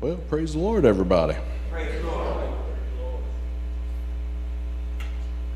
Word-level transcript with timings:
Well, 0.00 0.16
praise 0.28 0.52
the 0.52 0.58
Lord, 0.58 0.84
everybody. 0.84 1.36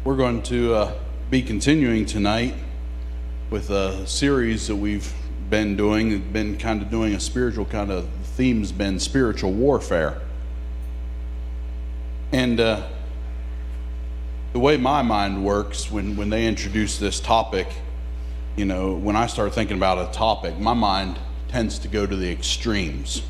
We're 0.05 0.17
going 0.17 0.43
to 0.45 0.75
uh, 0.75 0.93
be 1.29 1.43
continuing 1.43 2.07
tonight 2.07 2.55
with 3.51 3.69
a 3.69 4.07
series 4.07 4.69
that 4.69 4.77
we've 4.77 5.13
been 5.51 5.77
doing, 5.77 6.33
been 6.33 6.57
kind 6.57 6.81
of 6.81 6.89
doing 6.89 7.15
a 7.15 7.21
spiritual 7.21 7.67
kind 7.67 7.91
of 7.91 8.09
theme's 8.37 8.73
been 8.73 9.01
spiritual 9.01 9.53
warfare. 9.53 10.21
And 12.33 12.59
uh, 12.61 12.87
the 14.53 14.61
way 14.61 14.79
my 14.79 15.03
mind 15.03 15.45
works 15.45 15.91
when, 15.91 16.17
when 16.17 16.31
they 16.31 16.47
introduce 16.47 16.97
this 16.99 17.21
topic, 17.21 17.67
you 18.57 18.65
know, 18.65 18.95
when 18.95 19.17
I 19.17 19.27
start 19.27 19.53
thinking 19.53 19.77
about 19.77 19.99
a 19.99 20.13
topic, 20.13 20.59
my 20.59 20.75
mind 20.75 21.19
tends 21.49 21.79
to 21.81 21.89
go 21.89 22.07
to 22.07 22.17
the 22.17 22.31
extremes. 22.31 23.23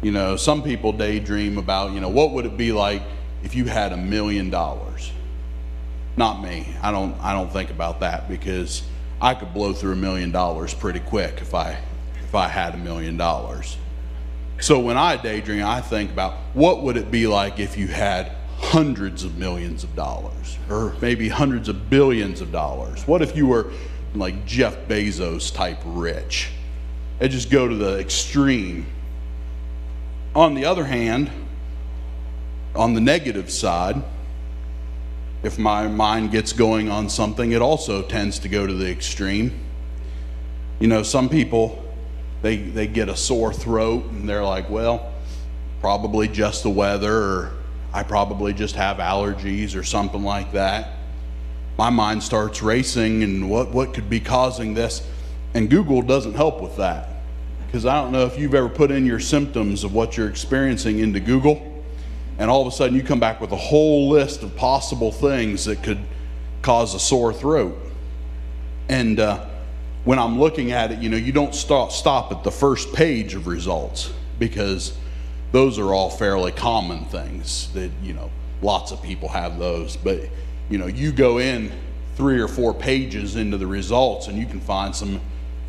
You 0.00 0.12
know, 0.12 0.36
some 0.36 0.62
people 0.62 0.92
daydream 0.92 1.58
about, 1.58 1.92
you 1.92 2.00
know, 2.00 2.08
what 2.08 2.32
would 2.32 2.46
it 2.46 2.56
be 2.56 2.72
like 2.72 3.02
if 3.42 3.54
you 3.54 3.64
had 3.64 3.92
a 3.92 3.96
million 3.96 4.50
dollars? 4.50 5.12
Not 6.16 6.42
me. 6.42 6.66
I 6.82 6.90
don't 6.90 7.16
I 7.20 7.32
don't 7.32 7.52
think 7.52 7.70
about 7.70 8.00
that 8.00 8.28
because 8.28 8.82
I 9.20 9.34
could 9.34 9.52
blow 9.52 9.72
through 9.72 9.92
a 9.92 9.96
million 9.96 10.30
dollars 10.30 10.74
pretty 10.74 11.00
quick 11.00 11.40
if 11.40 11.54
I 11.54 11.78
if 12.22 12.34
I 12.34 12.48
had 12.48 12.74
a 12.74 12.78
million 12.78 13.16
dollars. 13.16 13.76
So 14.60 14.80
when 14.80 14.96
I 14.96 15.16
daydream, 15.16 15.64
I 15.64 15.80
think 15.80 16.10
about 16.10 16.34
what 16.54 16.82
would 16.82 16.96
it 16.96 17.10
be 17.10 17.26
like 17.26 17.60
if 17.60 17.76
you 17.76 17.86
had 17.86 18.32
hundreds 18.58 19.22
of 19.22 19.38
millions 19.38 19.84
of 19.84 19.94
dollars 19.94 20.58
or 20.68 20.96
maybe 21.00 21.28
hundreds 21.28 21.68
of 21.68 21.88
billions 21.88 22.40
of 22.40 22.50
dollars? 22.50 23.06
What 23.06 23.22
if 23.22 23.36
you 23.36 23.46
were 23.46 23.72
like 24.14 24.44
Jeff 24.44 24.76
Bezos 24.88 25.54
type 25.54 25.78
rich? 25.84 26.50
And 27.20 27.30
just 27.30 27.50
go 27.50 27.66
to 27.68 27.74
the 27.74 27.98
extreme. 27.98 28.86
On 30.38 30.54
the 30.54 30.66
other 30.66 30.84
hand, 30.84 31.32
on 32.76 32.94
the 32.94 33.00
negative 33.00 33.50
side, 33.50 34.00
if 35.42 35.58
my 35.58 35.88
mind 35.88 36.30
gets 36.30 36.52
going 36.52 36.88
on 36.88 37.08
something, 37.08 37.50
it 37.50 37.60
also 37.60 38.02
tends 38.02 38.38
to 38.38 38.48
go 38.48 38.64
to 38.64 38.72
the 38.72 38.88
extreme. 38.88 39.58
You 40.78 40.86
know, 40.86 41.02
some 41.02 41.28
people 41.28 41.84
they 42.40 42.56
they 42.56 42.86
get 42.86 43.08
a 43.08 43.16
sore 43.16 43.52
throat 43.52 44.04
and 44.12 44.28
they're 44.28 44.44
like, 44.44 44.70
well, 44.70 45.12
probably 45.80 46.28
just 46.28 46.62
the 46.62 46.70
weather 46.70 47.16
or 47.16 47.52
I 47.92 48.04
probably 48.04 48.52
just 48.52 48.76
have 48.76 48.98
allergies 48.98 49.74
or 49.74 49.82
something 49.82 50.22
like 50.22 50.52
that. 50.52 50.98
My 51.76 51.90
mind 51.90 52.22
starts 52.22 52.62
racing 52.62 53.24
and 53.24 53.50
what 53.50 53.72
what 53.72 53.92
could 53.92 54.08
be 54.08 54.20
causing 54.20 54.74
this? 54.74 55.04
And 55.54 55.68
Google 55.68 56.00
doesn't 56.00 56.34
help 56.34 56.62
with 56.62 56.76
that. 56.76 57.17
Because 57.68 57.84
I 57.84 58.00
don't 58.00 58.12
know 58.12 58.24
if 58.24 58.38
you've 58.38 58.54
ever 58.54 58.70
put 58.70 58.90
in 58.90 59.04
your 59.04 59.20
symptoms 59.20 59.84
of 59.84 59.92
what 59.92 60.16
you're 60.16 60.30
experiencing 60.30 61.00
into 61.00 61.20
Google, 61.20 61.84
and 62.38 62.50
all 62.50 62.62
of 62.62 62.66
a 62.66 62.70
sudden 62.70 62.96
you 62.96 63.02
come 63.02 63.20
back 63.20 63.42
with 63.42 63.52
a 63.52 63.56
whole 63.56 64.08
list 64.08 64.42
of 64.42 64.56
possible 64.56 65.12
things 65.12 65.66
that 65.66 65.82
could 65.82 65.98
cause 66.62 66.94
a 66.94 66.98
sore 66.98 67.30
throat. 67.30 67.76
And 68.88 69.20
uh, 69.20 69.44
when 70.04 70.18
I'm 70.18 70.40
looking 70.40 70.72
at 70.72 70.92
it, 70.92 71.00
you 71.00 71.10
know, 71.10 71.18
you 71.18 71.30
don't 71.30 71.54
stop, 71.54 71.92
stop 71.92 72.32
at 72.32 72.42
the 72.42 72.50
first 72.50 72.90
page 72.94 73.34
of 73.34 73.46
results 73.46 74.14
because 74.38 74.96
those 75.52 75.78
are 75.78 75.92
all 75.92 76.08
fairly 76.08 76.52
common 76.52 77.04
things 77.04 77.70
that, 77.74 77.90
you 78.02 78.14
know, 78.14 78.30
lots 78.62 78.92
of 78.92 79.02
people 79.02 79.28
have 79.28 79.58
those. 79.58 79.94
But, 79.94 80.22
you 80.70 80.78
know, 80.78 80.86
you 80.86 81.12
go 81.12 81.36
in 81.36 81.70
three 82.16 82.40
or 82.40 82.48
four 82.48 82.72
pages 82.72 83.36
into 83.36 83.58
the 83.58 83.66
results 83.66 84.28
and 84.28 84.38
you 84.38 84.46
can 84.46 84.60
find 84.60 84.96
some 84.96 85.20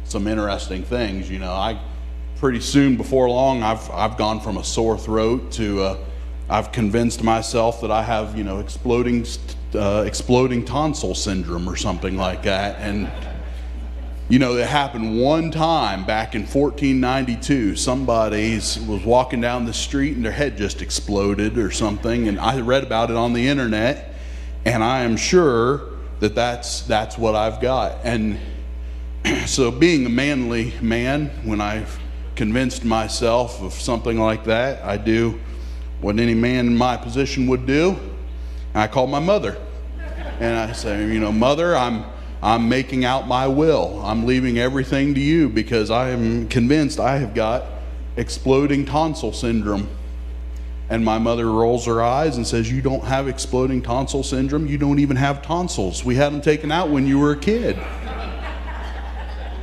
some 0.09 0.27
interesting 0.27 0.83
things. 0.83 1.29
You 1.29 1.39
know, 1.39 1.51
I 1.51 1.79
pretty 2.39 2.61
soon 2.61 2.95
before 2.95 3.29
long 3.29 3.63
I've 3.63 3.89
I've 3.91 4.15
gone 4.15 4.39
from 4.39 4.55
a 4.55 4.63
sore 4.63 4.97
throat 4.97 5.51
to 5.53 5.81
uh, 5.81 5.97
I've 6.49 6.71
convinced 6.71 7.21
myself 7.21 7.81
that 7.81 7.91
I 7.91 8.01
have 8.01 8.37
you 8.37 8.45
know 8.45 8.59
exploding 8.59 9.25
uh, 9.75 10.03
exploding 10.07 10.63
tonsil 10.63 11.15
syndrome 11.15 11.67
or 11.67 11.75
something 11.75 12.15
like 12.15 12.43
that, 12.43 12.77
and 12.79 13.11
you 14.29 14.39
know 14.39 14.55
it 14.55 14.67
happened 14.67 15.19
one 15.19 15.51
time 15.51 16.05
back 16.05 16.33
in 16.33 16.43
1492. 16.43 17.75
Somebody 17.75 18.55
was 18.55 19.03
walking 19.03 19.41
down 19.41 19.65
the 19.65 19.73
street 19.73 20.15
and 20.15 20.23
their 20.23 20.31
head 20.31 20.57
just 20.57 20.81
exploded 20.81 21.57
or 21.57 21.71
something, 21.71 22.29
and 22.29 22.39
I 22.39 22.61
read 22.61 22.83
about 22.83 23.09
it 23.11 23.17
on 23.17 23.33
the 23.33 23.49
internet, 23.49 24.13
and 24.63 24.81
I 24.81 25.01
am 25.01 25.17
sure 25.17 25.81
that 26.21 26.35
that's 26.35 26.83
that's 26.83 27.17
what 27.17 27.35
I've 27.35 27.59
got. 27.59 27.97
And 28.05 28.39
so 29.45 29.71
being 29.71 30.05
a 30.05 30.09
manly 30.09 30.73
man 30.81 31.27
when 31.43 31.59
i've 31.59 31.99
convinced 32.39 32.85
myself 32.85 33.61
of 33.61 33.73
something 33.73 34.17
like 34.17 34.45
that 34.45 34.81
i 34.85 34.95
do 34.95 35.37
what 35.99 36.17
any 36.17 36.33
man 36.33 36.67
in 36.67 36.77
my 36.77 36.95
position 36.95 37.47
would 37.47 37.65
do. 37.65 37.99
I 38.73 38.87
call 38.87 39.07
my 39.07 39.19
mother. 39.19 39.57
And 40.39 40.57
i 40.57 40.71
say 40.71 41.05
you 41.11 41.19
know 41.19 41.33
mother 41.33 41.75
i'm 41.75 42.05
i'm 42.41 42.69
making 42.69 43.03
out 43.03 43.27
my 43.27 43.45
will. 43.45 44.01
I'm 44.05 44.25
leaving 44.25 44.57
everything 44.57 45.13
to 45.15 45.19
you 45.19 45.49
because 45.49 45.91
i 45.91 46.11
am 46.11 46.47
convinced 46.47 46.97
i 46.97 47.17
have 47.17 47.33
got 47.33 47.65
exploding 48.15 48.85
tonsil 48.85 49.33
syndrome. 49.33 49.89
And 50.89 51.03
my 51.03 51.17
mother 51.17 51.51
rolls 51.51 51.85
her 51.87 52.01
eyes 52.01 52.37
and 52.37 52.47
says 52.47 52.71
you 52.71 52.81
don't 52.81 53.03
have 53.03 53.27
exploding 53.27 53.81
tonsil 53.81 54.23
syndrome? 54.23 54.65
You 54.65 54.77
don't 54.77 54.99
even 54.99 55.17
have 55.17 55.41
tonsils. 55.41 56.05
We 56.05 56.15
had 56.15 56.31
them 56.31 56.39
taken 56.39 56.71
out 56.71 56.89
when 56.89 57.05
you 57.05 57.19
were 57.19 57.33
a 57.33 57.37
kid 57.37 57.77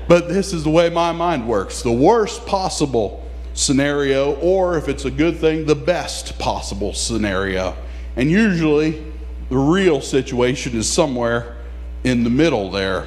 but 0.09 0.29
this 0.29 0.53
is 0.53 0.65
the 0.65 0.71
way 0.71 0.89
my 0.91 1.13
mind 1.13 1.49
works. 1.49 1.83
The 1.83 1.93
worst 1.93 2.47
possible 2.47 3.27
scenario, 3.55 4.35
or 4.37 4.77
if 4.77 4.89
it's 4.89 5.05
a 5.05 5.11
good 5.11 5.39
thing, 5.39 5.67
the 5.67 5.75
best 5.75 6.39
possible 6.39 6.93
scenario. 6.93 7.77
And 8.15 8.31
usually, 8.31 9.05
the 9.49 9.59
real 9.59 10.01
situation 10.01 10.77
is 10.77 10.91
somewhere 10.91 11.57
in 12.05 12.25
the 12.25 12.31
middle 12.31 12.71
there. 12.71 13.07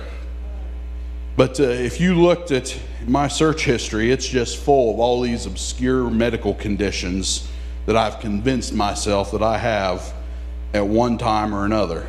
But 1.38 1.60
uh, 1.60 1.64
if 1.64 2.02
you 2.02 2.16
looked 2.16 2.52
at 2.52 2.78
my 3.08 3.28
search 3.28 3.64
history, 3.64 4.12
it's 4.12 4.28
just 4.28 4.58
full 4.58 4.94
of 4.94 5.00
all 5.00 5.22
these 5.22 5.46
obscure 5.46 6.10
medical 6.10 6.54
conditions 6.54 7.50
that 7.86 7.96
I've 7.96 8.20
convinced 8.20 8.74
myself 8.74 9.32
that 9.32 9.42
I 9.42 9.58
have 9.58 10.14
at 10.74 10.86
one 10.86 11.18
time 11.18 11.56
or 11.56 11.66
another. 11.66 12.08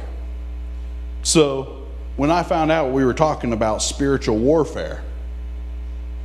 So, 1.23 1.80
when 2.21 2.31
I 2.31 2.43
found 2.43 2.71
out 2.71 2.93
we 2.93 3.03
were 3.03 3.15
talking 3.15 3.55
about 3.55 3.81
spiritual 3.81 4.37
warfare, 4.37 5.03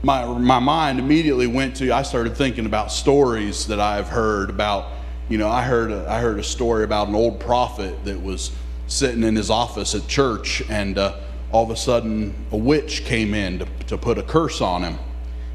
my, 0.03 0.25
my 0.25 0.59
mind 0.59 1.00
immediately 1.00 1.47
went 1.47 1.78
to, 1.78 1.89
I 1.94 2.01
started 2.01 2.35
thinking 2.35 2.66
about 2.66 2.91
stories 2.91 3.67
that 3.67 3.79
I've 3.79 4.09
heard 4.09 4.50
about. 4.50 4.91
You 5.29 5.38
know, 5.38 5.47
I 5.47 5.61
heard, 5.61 5.94
a, 5.94 6.06
I 6.09 6.19
heard 6.19 6.38
a 6.38 6.44
story 6.44 6.83
about 6.83 7.07
an 7.07 7.16
old 7.16 7.39
prophet 7.39 8.03
that 8.03 8.22
was 8.22 8.51
sitting 8.88 9.23
in 9.23 9.38
his 9.38 9.50
office 9.50 9.95
at 9.95 10.06
church, 10.09 10.61
and 10.67 10.97
uh, 10.97 11.16
all 11.53 11.63
of 11.63 11.69
a 11.69 11.78
sudden 11.78 12.45
a 12.51 12.57
witch 12.57 13.06
came 13.06 13.33
in 13.33 13.59
to, 13.59 13.67
to 13.88 13.97
put 13.97 14.17
a 14.17 14.23
curse 14.23 14.59
on 14.59 14.83
him. 14.83 15.00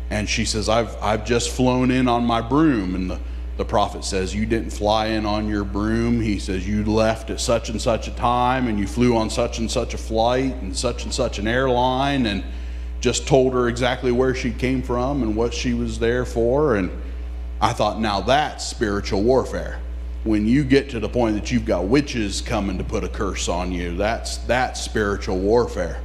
And 0.09 0.27
she 0.27 0.47
says, 0.47 0.71
I've, 0.71 0.97
I've 1.03 1.27
just 1.27 1.51
flown 1.51 1.91
in 1.91 2.09
on 2.09 2.25
my 2.25 2.41
broom. 2.41 2.95
And 2.95 3.11
the, 3.11 3.21
the 3.61 3.65
prophet 3.67 4.07
says, 4.07 4.35
You 4.35 4.47
didn't 4.47 4.71
fly 4.71 5.09
in 5.09 5.27
on 5.27 5.47
your 5.47 5.65
broom. 5.65 6.19
He 6.19 6.39
says, 6.39 6.67
You 6.67 6.83
left 6.83 7.29
at 7.29 7.41
such 7.41 7.69
and 7.69 7.81
such 7.81 8.09
a 8.09 8.11
time 8.13 8.69
and 8.69 8.79
you 8.79 8.87
flew 8.87 9.15
on 9.15 9.29
such 9.29 9.59
and 9.59 9.71
such 9.71 9.93
a 9.93 9.99
flight 9.99 10.55
and 10.63 10.75
such 10.75 11.05
and 11.05 11.13
such 11.13 11.39
an 11.39 11.47
airline 11.47 12.25
and 12.25 12.43
just 13.01 13.29
told 13.29 13.53
her 13.53 13.69
exactly 13.69 14.13
where 14.13 14.35
she 14.35 14.51
came 14.51 14.83
from 14.83 15.23
and 15.23 15.37
what 15.37 15.53
she 15.53 15.75
was 15.75 15.99
there 15.99 16.25
for. 16.25 16.77
And 16.77 16.91
I 17.61 17.75
thought, 17.75 18.01
now 18.01 18.23
that's 18.23 18.67
spiritual 18.67 19.23
warfare. 19.23 19.79
When 20.25 20.47
you 20.47 20.65
get 20.65 20.89
to 20.91 20.99
the 21.01 21.09
point 21.11 21.37
that 21.37 21.51
you've 21.51 21.67
got 21.67 21.85
witches 21.85 22.41
coming 22.41 22.79
to 22.79 22.85
put 22.85 23.05
a 23.05 23.11
curse 23.11 23.47
on 23.47 23.73
you, 23.73 23.95
that's 23.95 24.39
that's 24.39 24.81
spiritual 24.81 25.39
warfare. 25.39 26.01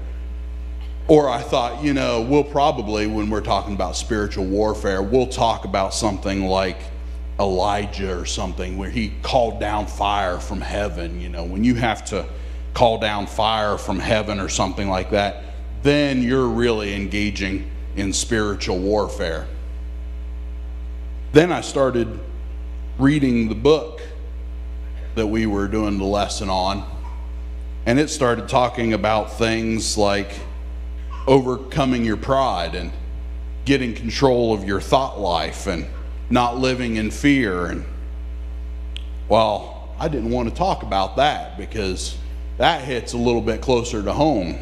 Or 1.07 1.29
I 1.29 1.41
thought, 1.41 1.81
you 1.81 1.93
know, 1.93 2.21
we'll 2.21 2.43
probably, 2.43 3.07
when 3.07 3.29
we're 3.29 3.39
talking 3.39 3.75
about 3.75 3.95
spiritual 3.95 4.43
warfare, 4.43 5.01
we'll 5.01 5.27
talk 5.27 5.63
about 5.63 5.93
something 5.93 6.47
like 6.47 6.79
Elijah 7.39 8.17
or 8.17 8.25
something 8.25 8.77
where 8.77 8.89
he 8.89 9.11
called 9.21 9.59
down 9.59 9.87
fire 9.87 10.39
from 10.39 10.61
heaven. 10.61 11.19
You 11.19 11.29
know, 11.29 11.43
when 11.43 11.63
you 11.63 11.75
have 11.75 12.05
to 12.05 12.25
call 12.73 12.97
down 12.97 13.27
fire 13.27 13.77
from 13.77 13.99
heaven 13.99 14.39
or 14.39 14.49
something 14.49 14.89
like 14.89 15.11
that, 15.11 15.43
then 15.83 16.21
you're 16.21 16.47
really 16.47 16.93
engaging 16.93 17.69
in 17.95 18.13
spiritual 18.13 18.79
warfare. 18.79 19.47
Then 21.31 21.51
I 21.51 21.61
started 21.61 22.19
reading 22.97 23.49
the 23.49 23.55
book 23.55 24.01
that 25.15 25.27
we 25.27 25.45
were 25.45 25.67
doing 25.67 25.97
the 25.97 26.05
lesson 26.05 26.49
on, 26.49 26.89
and 27.85 27.99
it 27.99 28.09
started 28.09 28.47
talking 28.49 28.93
about 28.93 29.37
things 29.37 29.97
like 29.97 30.31
overcoming 31.27 32.05
your 32.05 32.17
pride 32.17 32.75
and 32.75 32.91
getting 33.65 33.93
control 33.93 34.53
of 34.53 34.63
your 34.63 34.79
thought 34.79 35.19
life 35.19 35.67
and 35.67 35.85
not 36.29 36.57
living 36.57 36.97
in 36.97 37.11
fear. 37.11 37.67
And 37.67 37.85
well, 39.27 39.95
I 39.99 40.07
didn't 40.07 40.31
want 40.31 40.49
to 40.49 40.55
talk 40.55 40.83
about 40.83 41.17
that 41.17 41.57
because 41.57 42.17
that 42.57 42.83
hits 42.83 43.13
a 43.13 43.17
little 43.17 43.41
bit 43.41 43.61
closer 43.61 44.01
to 44.03 44.13
home. 44.13 44.57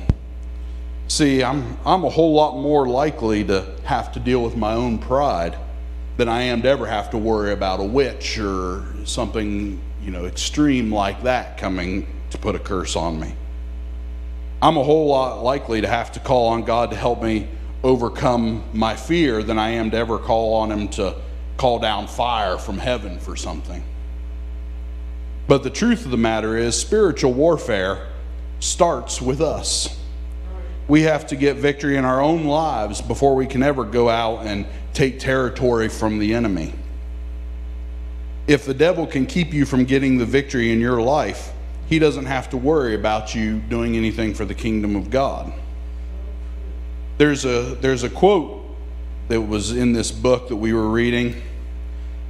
See, 1.07 1.44
I'm, 1.44 1.77
I'm 1.86 2.04
a 2.04 2.10
whole 2.10 2.33
lot 2.33 2.57
more 2.57 2.88
likely 2.88 3.44
to 3.45 3.65
have 3.83 4.12
to 4.13 4.19
deal 4.19 4.42
with 4.42 4.56
my 4.56 4.74
own 4.74 4.98
pride 4.98 5.57
than 6.18 6.30
I 6.30 6.44
am 6.44 6.62
to 6.62 6.69
ever 6.69 6.86
have 6.86 7.10
to 7.12 7.18
worry 7.18 7.51
about 7.51 7.80
a 7.80 7.83
witch 7.83 8.38
or 8.39 8.86
something, 9.06 9.81
you 10.01 10.12
know, 10.12 10.25
extreme 10.25 10.92
like 10.92 11.24
that 11.24 11.57
coming 11.57 12.07
to 12.30 12.38
put 12.38 12.56
a 12.56 12.60
curse 12.60 12.95
on 12.95 13.19
me. 13.19 13.36
I'm 14.62 14.77
a 14.77 14.83
whole 14.83 15.07
lot 15.07 15.44
likely 15.44 15.81
to 15.81 15.88
have 15.88 16.12
to 16.13 16.19
call 16.19 16.48
on 16.50 16.63
God 16.63 16.92
to 16.92 16.95
help 16.95 17.21
me 17.21 17.50
overcome 17.83 18.63
my 18.74 18.95
fear 18.95 19.44
than 19.44 19.60
I 19.60 19.71
am 19.71 19.92
to 19.92 19.98
ever 19.98 20.18
call 20.18 20.54
on 20.56 20.71
Him 20.71 20.88
to 20.89 21.15
call 21.58 21.80
down 21.80 22.08
fire 22.08 22.58
from 22.58 22.78
heaven 22.78 23.20
for 23.20 23.36
something. 23.36 23.84
But 25.48 25.64
the 25.64 25.70
truth 25.70 26.06
of 26.06 26.12
the 26.12 26.18
matter 26.18 26.58
is, 26.58 26.80
spiritual 26.80 27.34
warfare 27.34 28.08
starts 28.60 29.22
with 29.22 29.42
us. 29.42 30.00
We 30.88 31.02
have 31.04 31.28
to 31.28 31.36
get 31.36 31.58
victory 31.58 31.98
in 31.98 32.06
our 32.06 32.22
own 32.22 32.46
lives 32.46 33.02
before 33.02 33.36
we 33.36 33.46
can 33.46 33.64
ever 33.64 33.84
go 33.84 34.10
out 34.10 34.46
and 34.46 34.66
take 34.94 35.20
territory 35.20 35.90
from 35.90 36.20
the 36.20 36.34
enemy. 36.34 36.74
If 38.48 38.66
the 38.66 38.74
devil 38.74 39.08
can 39.08 39.26
keep 39.26 39.54
you 39.54 39.66
from 39.66 39.86
getting 39.86 40.18
the 40.18 40.26
victory 40.26 40.72
in 40.72 40.80
your 40.80 41.02
life, 41.02 41.54
he 41.88 42.00
doesn't 42.00 42.26
have 42.26 42.50
to 42.50 42.58
worry 42.58 42.96
about 42.96 43.36
you 43.36 43.60
doing 43.60 43.96
anything 43.96 44.34
for 44.34 44.46
the 44.46 44.54
kingdom 44.54 44.96
of 44.96 45.10
God. 45.10 45.54
There's 47.18 47.46
a, 47.46 47.78
there's 47.80 48.04
a 48.04 48.10
quote 48.10 48.62
that 49.28 49.42
was 49.42 49.72
in 49.72 49.94
this 49.94 50.12
book 50.12 50.50
that 50.50 50.56
we 50.56 50.74
were 50.74 50.90
reading. 50.90 51.42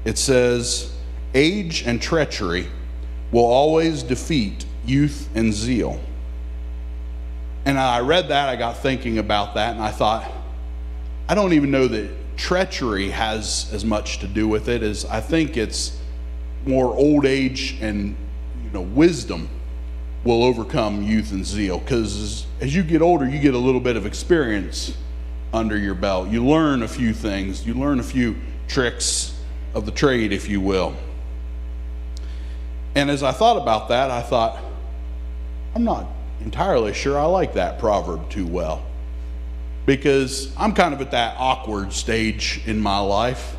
It 0.06 0.18
says, 0.18 0.95
Age 1.34 1.84
and 1.86 2.01
treachery 2.01 2.68
will 3.31 3.45
always 3.45 4.04
defeat 4.04 4.66
youth 4.86 5.30
and 5.34 5.54
zeal. 5.54 6.00
And 7.66 7.80
I 7.80 8.01
read 8.01 8.28
that, 8.28 8.50
I 8.50 8.56
got 8.56 8.78
thinking 8.78 9.18
about 9.18 9.56
that, 9.56 9.74
and 9.74 9.81
I 9.81 9.92
thought, 9.92 10.30
I 11.28 11.36
don't 11.36 11.54
even 11.54 11.72
know 11.72 11.88
that 11.88 12.10
treachery 12.36 13.10
has 13.10 13.69
as 13.74 13.86
much 13.86 14.19
to 14.19 14.28
do 14.28 14.48
with 14.48 14.68
it 14.68 14.84
as 14.84 15.06
I 15.06 15.22
think 15.22 15.56
it's 15.56 15.98
more 16.66 16.95
old 16.95 17.25
age 17.25 17.78
and 17.81 18.16
you 18.63 18.69
know 18.72 18.81
wisdom 18.81 19.50
will 20.24 20.44
overcome 20.44 21.04
youth 21.04 21.31
and 21.31 21.45
zeal 21.45 21.80
because 21.80 22.22
as, 22.22 22.45
as, 22.62 22.75
you 22.75 22.84
get 22.84 23.01
older 23.01 23.28
you 23.28 23.40
get 23.40 23.54
a 23.54 23.57
little 23.57 23.81
bit 23.81 23.98
of 23.98 24.06
experience 24.06 24.98
under 25.54 25.78
your 25.78 25.94
belt. 25.94 26.30
You 26.30 26.46
learn 26.46 26.82
a 26.82 26.88
few 26.88 27.14
things. 27.14 27.66
You 27.66 27.76
learn 27.76 28.00
a 28.00 28.04
few 28.04 28.36
tricks 28.68 29.40
of 29.74 29.86
the 29.86 29.92
trade 29.92 30.32
if 30.32 30.50
you 30.50 30.60
will. 30.62 30.96
And 32.96 33.10
as 33.10 33.24
i 33.24 33.32
thought 33.32 33.58
about 33.58 33.90
that 33.90 34.12
i 34.12 34.22
thought 34.22 34.60
i'm 35.76 35.84
not 35.84 36.08
entirely 36.42 36.94
sure 36.94 37.20
i 37.20 37.26
like 37.26 37.54
that 37.54 37.80
proverb 37.80 38.30
too 38.30 38.46
well. 38.46 38.86
Because 39.86 40.56
i'm 40.58 40.74
kind 40.74 40.94
of 40.94 41.02
at 41.02 41.12
that 41.12 41.36
awkward 41.38 41.94
stage 41.94 42.62
in 42.66 42.80
my 42.80 43.00
life. 43.00 43.56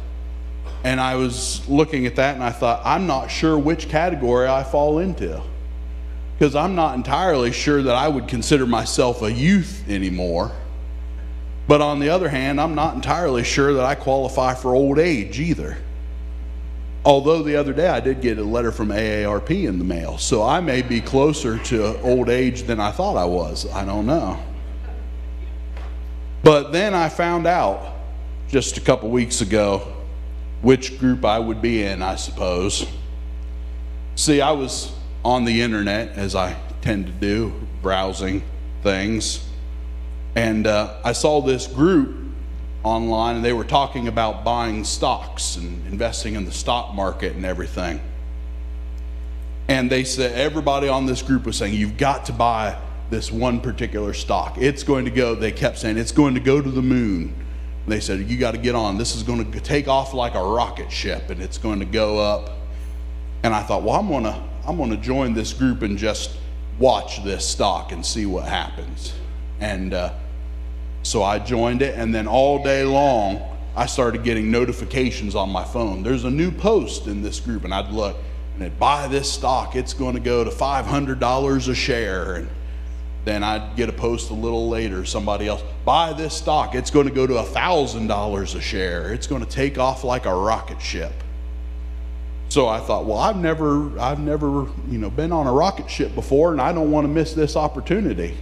And 0.84 1.00
i 1.00 1.16
was 1.16 1.66
looking 1.68 2.06
at 2.06 2.16
that 2.16 2.34
and 2.34 2.44
i 2.44 2.50
thought 2.50 2.82
i'm 2.84 3.06
not 3.06 3.28
sure 3.28 3.58
which 3.58 3.88
category 3.88 4.46
i 4.46 4.62
fall 4.62 4.98
into. 4.98 5.42
Because 6.38 6.56
I'm 6.56 6.74
not 6.74 6.96
entirely 6.96 7.52
sure 7.52 7.80
that 7.80 7.94
I 7.94 8.08
would 8.08 8.26
consider 8.26 8.66
myself 8.66 9.22
a 9.22 9.30
youth 9.30 9.84
anymore. 9.88 10.50
But 11.66 11.80
on 11.80 11.98
the 11.98 12.10
other 12.10 12.28
hand, 12.28 12.60
I'm 12.60 12.74
not 12.74 12.94
entirely 12.94 13.42
sure 13.42 13.72
that 13.74 13.84
I 13.84 13.94
qualify 13.94 14.54
for 14.54 14.74
old 14.74 14.98
age 14.98 15.40
either. 15.40 15.78
Although 17.04 17.42
the 17.42 17.56
other 17.56 17.72
day 17.72 17.88
I 17.88 18.00
did 18.00 18.20
get 18.20 18.38
a 18.38 18.44
letter 18.44 18.72
from 18.72 18.88
AARP 18.88 19.64
in 19.66 19.78
the 19.78 19.84
mail, 19.84 20.16
so 20.18 20.42
I 20.42 20.60
may 20.60 20.82
be 20.82 21.00
closer 21.00 21.58
to 21.58 22.00
old 22.00 22.30
age 22.30 22.62
than 22.62 22.80
I 22.80 22.90
thought 22.90 23.16
I 23.16 23.26
was. 23.26 23.70
I 23.72 23.84
don't 23.84 24.06
know. 24.06 24.42
But 26.42 26.72
then 26.72 26.94
I 26.94 27.08
found 27.08 27.46
out 27.46 27.94
just 28.48 28.76
a 28.76 28.80
couple 28.80 29.10
weeks 29.10 29.40
ago 29.40 29.92
which 30.62 30.98
group 30.98 31.24
I 31.24 31.38
would 31.38 31.60
be 31.60 31.82
in, 31.82 32.00
I 32.00 32.16
suppose. 32.16 32.86
See, 34.14 34.40
I 34.40 34.52
was 34.52 34.92
on 35.24 35.44
the 35.44 35.60
internet, 35.60 36.16
as 36.16 36.34
I 36.34 36.56
tend 36.80 37.06
to 37.06 37.12
do, 37.12 37.52
browsing 37.82 38.42
things. 38.82 39.43
And 40.36 40.66
uh, 40.66 40.96
I 41.04 41.12
saw 41.12 41.40
this 41.40 41.66
group 41.66 42.16
online, 42.82 43.36
and 43.36 43.44
they 43.44 43.52
were 43.52 43.64
talking 43.64 44.08
about 44.08 44.44
buying 44.44 44.84
stocks 44.84 45.56
and 45.56 45.86
investing 45.86 46.34
in 46.34 46.44
the 46.44 46.52
stock 46.52 46.94
market 46.94 47.34
and 47.34 47.44
everything. 47.44 48.00
And 49.68 49.90
they 49.90 50.04
said, 50.04 50.32
everybody 50.32 50.88
on 50.88 51.06
this 51.06 51.22
group 51.22 51.46
was 51.46 51.56
saying, 51.56 51.74
you've 51.74 51.96
got 51.96 52.26
to 52.26 52.32
buy 52.32 52.76
this 53.10 53.32
one 53.32 53.60
particular 53.60 54.12
stock. 54.12 54.58
It's 54.58 54.82
going 54.82 55.04
to 55.04 55.10
go, 55.10 55.34
they 55.34 55.52
kept 55.52 55.78
saying, 55.78 55.96
it's 55.96 56.12
going 56.12 56.34
to 56.34 56.40
go 56.40 56.60
to 56.60 56.70
the 56.70 56.82
moon. 56.82 57.34
And 57.84 57.92
they 57.92 58.00
said, 58.00 58.20
you 58.20 58.36
got 58.36 58.52
to 58.52 58.58
get 58.58 58.74
on. 58.74 58.98
This 58.98 59.14
is 59.14 59.22
going 59.22 59.50
to 59.50 59.60
take 59.60 59.88
off 59.88 60.12
like 60.12 60.34
a 60.34 60.42
rocket 60.42 60.90
ship, 60.90 61.30
and 61.30 61.40
it's 61.40 61.58
going 61.58 61.78
to 61.80 61.86
go 61.86 62.18
up. 62.18 62.50
And 63.42 63.54
I 63.54 63.62
thought, 63.62 63.82
well, 63.82 63.98
I'm 64.00 64.08
going 64.08 64.24
to 64.24 64.42
I'm 64.66 64.78
going 64.78 64.90
to 64.90 64.96
join 64.96 65.34
this 65.34 65.52
group 65.52 65.82
and 65.82 65.98
just 65.98 66.38
watch 66.78 67.22
this 67.22 67.46
stock 67.46 67.92
and 67.92 68.04
see 68.04 68.24
what 68.24 68.46
happens. 68.46 69.12
And 69.60 69.92
uh, 69.92 70.14
so 71.04 71.22
I 71.22 71.38
joined 71.38 71.80
it, 71.82 71.94
and 71.96 72.12
then 72.12 72.26
all 72.26 72.62
day 72.62 72.82
long, 72.82 73.40
I 73.76 73.86
started 73.86 74.24
getting 74.24 74.50
notifications 74.50 75.34
on 75.34 75.50
my 75.50 75.64
phone. 75.64 76.02
There's 76.02 76.24
a 76.24 76.30
new 76.30 76.50
post 76.50 77.06
in 77.06 77.22
this 77.22 77.38
group, 77.38 77.64
and 77.64 77.72
I'd 77.72 77.90
look 77.90 78.16
and 78.54 78.62
I'd 78.62 78.78
buy 78.78 79.08
this 79.08 79.30
stock. 79.32 79.74
It's 79.74 79.92
going 79.92 80.14
to 80.14 80.20
go 80.20 80.44
to 80.44 80.50
$500 80.50 81.68
a 81.68 81.74
share. 81.74 82.34
And 82.34 82.48
then 83.24 83.42
I'd 83.42 83.76
get 83.76 83.88
a 83.88 83.92
post 83.92 84.30
a 84.30 84.34
little 84.34 84.68
later, 84.68 85.04
somebody 85.04 85.48
else, 85.48 85.62
buy 85.84 86.12
this 86.12 86.34
stock. 86.34 86.74
It's 86.74 86.90
going 86.90 87.08
to 87.08 87.12
go 87.12 87.26
to 87.26 87.34
$1,000 87.34 88.54
a 88.54 88.60
share. 88.60 89.12
It's 89.12 89.26
going 89.26 89.44
to 89.44 89.50
take 89.50 89.78
off 89.78 90.04
like 90.04 90.26
a 90.26 90.34
rocket 90.34 90.80
ship. 90.80 91.12
So 92.48 92.68
I 92.68 92.78
thought, 92.78 93.06
well, 93.06 93.18
I've 93.18 93.38
never, 93.38 93.98
I've 93.98 94.20
never, 94.20 94.68
you 94.88 94.98
know, 94.98 95.10
been 95.10 95.32
on 95.32 95.48
a 95.48 95.52
rocket 95.52 95.90
ship 95.90 96.14
before, 96.14 96.52
and 96.52 96.60
I 96.60 96.72
don't 96.72 96.92
want 96.92 97.04
to 97.04 97.12
miss 97.12 97.32
this 97.32 97.56
opportunity. 97.56 98.36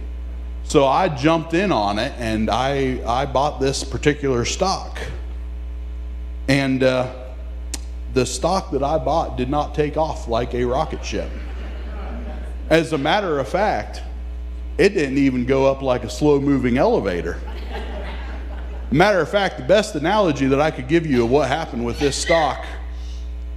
So 0.63 0.85
I 0.85 1.09
jumped 1.09 1.53
in 1.53 1.71
on 1.71 1.99
it, 1.99 2.13
and 2.17 2.49
I, 2.49 3.01
I 3.05 3.25
bought 3.25 3.59
this 3.59 3.83
particular 3.83 4.45
stock. 4.45 4.97
And 6.47 6.83
uh, 6.83 7.13
the 8.13 8.25
stock 8.25 8.71
that 8.71 8.83
I 8.83 8.97
bought 8.97 9.37
did 9.37 9.49
not 9.49 9.75
take 9.75 9.97
off 9.97 10.27
like 10.27 10.53
a 10.53 10.63
rocket 10.63 11.03
ship. 11.05 11.29
As 12.69 12.93
a 12.93 12.97
matter 12.97 13.39
of 13.39 13.47
fact, 13.47 14.01
it 14.77 14.89
didn't 14.89 15.17
even 15.17 15.45
go 15.45 15.69
up 15.69 15.81
like 15.81 16.03
a 16.03 16.09
slow 16.09 16.39
moving 16.39 16.77
elevator. 16.77 17.39
Matter 18.89 19.19
of 19.19 19.29
fact, 19.29 19.57
the 19.57 19.63
best 19.63 19.95
analogy 19.95 20.47
that 20.47 20.61
I 20.61 20.71
could 20.71 20.87
give 20.87 21.05
you 21.05 21.23
of 21.23 21.29
what 21.29 21.47
happened 21.47 21.85
with 21.85 21.99
this 21.99 22.15
stock 22.15 22.65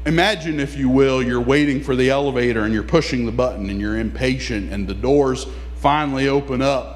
Imagine, 0.07 0.61
if 0.61 0.77
you 0.77 0.89
will, 0.89 1.21
you're 1.21 1.41
waiting 1.41 1.83
for 1.83 1.97
the 1.97 2.11
elevator 2.11 2.63
and 2.63 2.73
you're 2.73 2.85
pushing 2.85 3.27
the 3.27 3.33
button 3.33 3.69
and 3.69 3.81
you're 3.81 3.99
impatient 3.99 4.73
and 4.73 4.87
the 4.87 4.95
doors 4.95 5.49
finally 5.75 6.29
open 6.29 6.63
up 6.63 6.96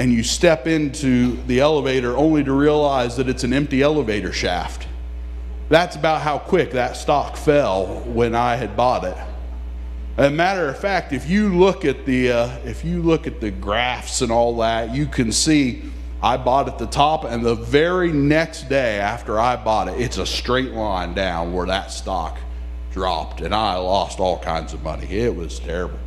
and 0.00 0.10
you 0.10 0.22
step 0.22 0.66
into 0.66 1.36
the 1.46 1.60
elevator 1.60 2.16
only 2.16 2.42
to 2.42 2.54
realize 2.54 3.18
that 3.18 3.28
it's 3.28 3.44
an 3.44 3.52
empty 3.52 3.82
elevator 3.82 4.32
shaft. 4.32 4.88
That's 5.68 5.94
about 5.94 6.22
how 6.22 6.38
quick 6.38 6.70
that 6.70 6.96
stock 6.96 7.36
fell 7.36 8.00
when 8.06 8.34
I 8.34 8.56
had 8.56 8.78
bought 8.78 9.04
it. 9.04 9.16
As 10.16 10.28
a 10.28 10.30
matter 10.30 10.66
of 10.70 10.78
fact, 10.78 11.12
if 11.12 11.28
you 11.28 11.54
look 11.54 11.84
at 11.84 12.06
the 12.06 12.32
uh, 12.32 12.58
if 12.64 12.82
you 12.82 13.02
look 13.02 13.26
at 13.26 13.42
the 13.42 13.50
graphs 13.50 14.22
and 14.22 14.32
all 14.32 14.56
that, 14.56 14.94
you 14.94 15.04
can 15.04 15.30
see 15.32 15.82
I 16.22 16.38
bought 16.38 16.66
at 16.66 16.78
the 16.78 16.86
top, 16.86 17.24
and 17.24 17.44
the 17.44 17.54
very 17.54 18.10
next 18.10 18.70
day 18.70 18.98
after 19.00 19.38
I 19.38 19.56
bought 19.56 19.88
it, 19.88 20.00
it's 20.00 20.16
a 20.16 20.24
straight 20.24 20.72
line 20.72 21.12
down 21.12 21.52
where 21.52 21.66
that 21.66 21.90
stock 21.90 22.38
dropped, 22.90 23.42
and 23.42 23.54
I 23.54 23.76
lost 23.76 24.18
all 24.18 24.38
kinds 24.38 24.72
of 24.72 24.82
money. 24.82 25.08
It 25.10 25.36
was 25.36 25.58
terrible. 25.58 25.98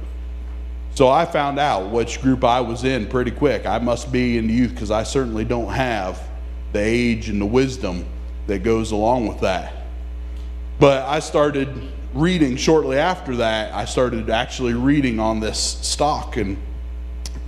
So 0.95 1.09
I 1.09 1.25
found 1.25 1.59
out 1.59 1.89
which 1.89 2.21
group 2.21 2.43
I 2.43 2.61
was 2.61 2.83
in 2.83 3.07
pretty 3.07 3.31
quick. 3.31 3.65
I 3.65 3.79
must 3.79 4.11
be 4.11 4.37
in 4.37 4.47
the 4.47 4.53
youth 4.53 4.71
because 4.71 4.91
I 4.91 5.03
certainly 5.03 5.43
don't 5.43 5.71
have 5.73 6.21
the 6.71 6.79
age 6.79 7.29
and 7.29 7.41
the 7.41 7.45
wisdom 7.45 8.05
that 8.47 8.63
goes 8.63 8.91
along 8.91 9.27
with 9.27 9.39
that. 9.41 9.73
But 10.79 11.03
I 11.07 11.19
started 11.19 11.69
reading 12.13 12.57
shortly 12.57 12.97
after 12.97 13.37
that. 13.37 13.73
I 13.73 13.85
started 13.85 14.29
actually 14.29 14.73
reading 14.73 15.19
on 15.19 15.39
this 15.39 15.59
stock, 15.59 16.37
and 16.37 16.57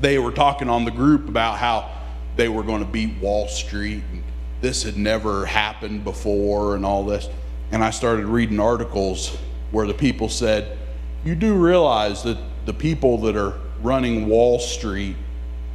they 0.02 0.18
were 0.18 0.32
talking 0.32 0.70
on 0.70 0.86
the 0.86 0.92
group 0.92 1.28
about 1.28 1.58
how 1.58 1.92
they 2.36 2.50
were 2.50 2.64
going 2.64 2.84
to 2.84 2.90
beat 2.90 3.16
Wall 3.22 3.48
Street 3.48 4.04
and 4.12 4.24
this 4.62 4.82
had 4.82 4.98
never 4.98 5.46
happened 5.46 6.04
before 6.04 6.76
and 6.76 6.84
all 6.84 7.06
this. 7.06 7.30
And 7.72 7.84
I 7.84 7.92
started 7.92 8.26
reading 8.26 8.60
articles 8.60 9.38
where 9.70 9.86
the 9.86 9.94
people 9.94 10.30
said, 10.30 10.78
You 11.24 11.36
do 11.36 11.54
realize 11.54 12.24
that 12.24 12.38
the 12.66 12.74
people 12.74 13.18
that 13.20 13.36
are 13.36 13.54
running 13.82 14.28
Wall 14.28 14.60
Street, 14.60 15.16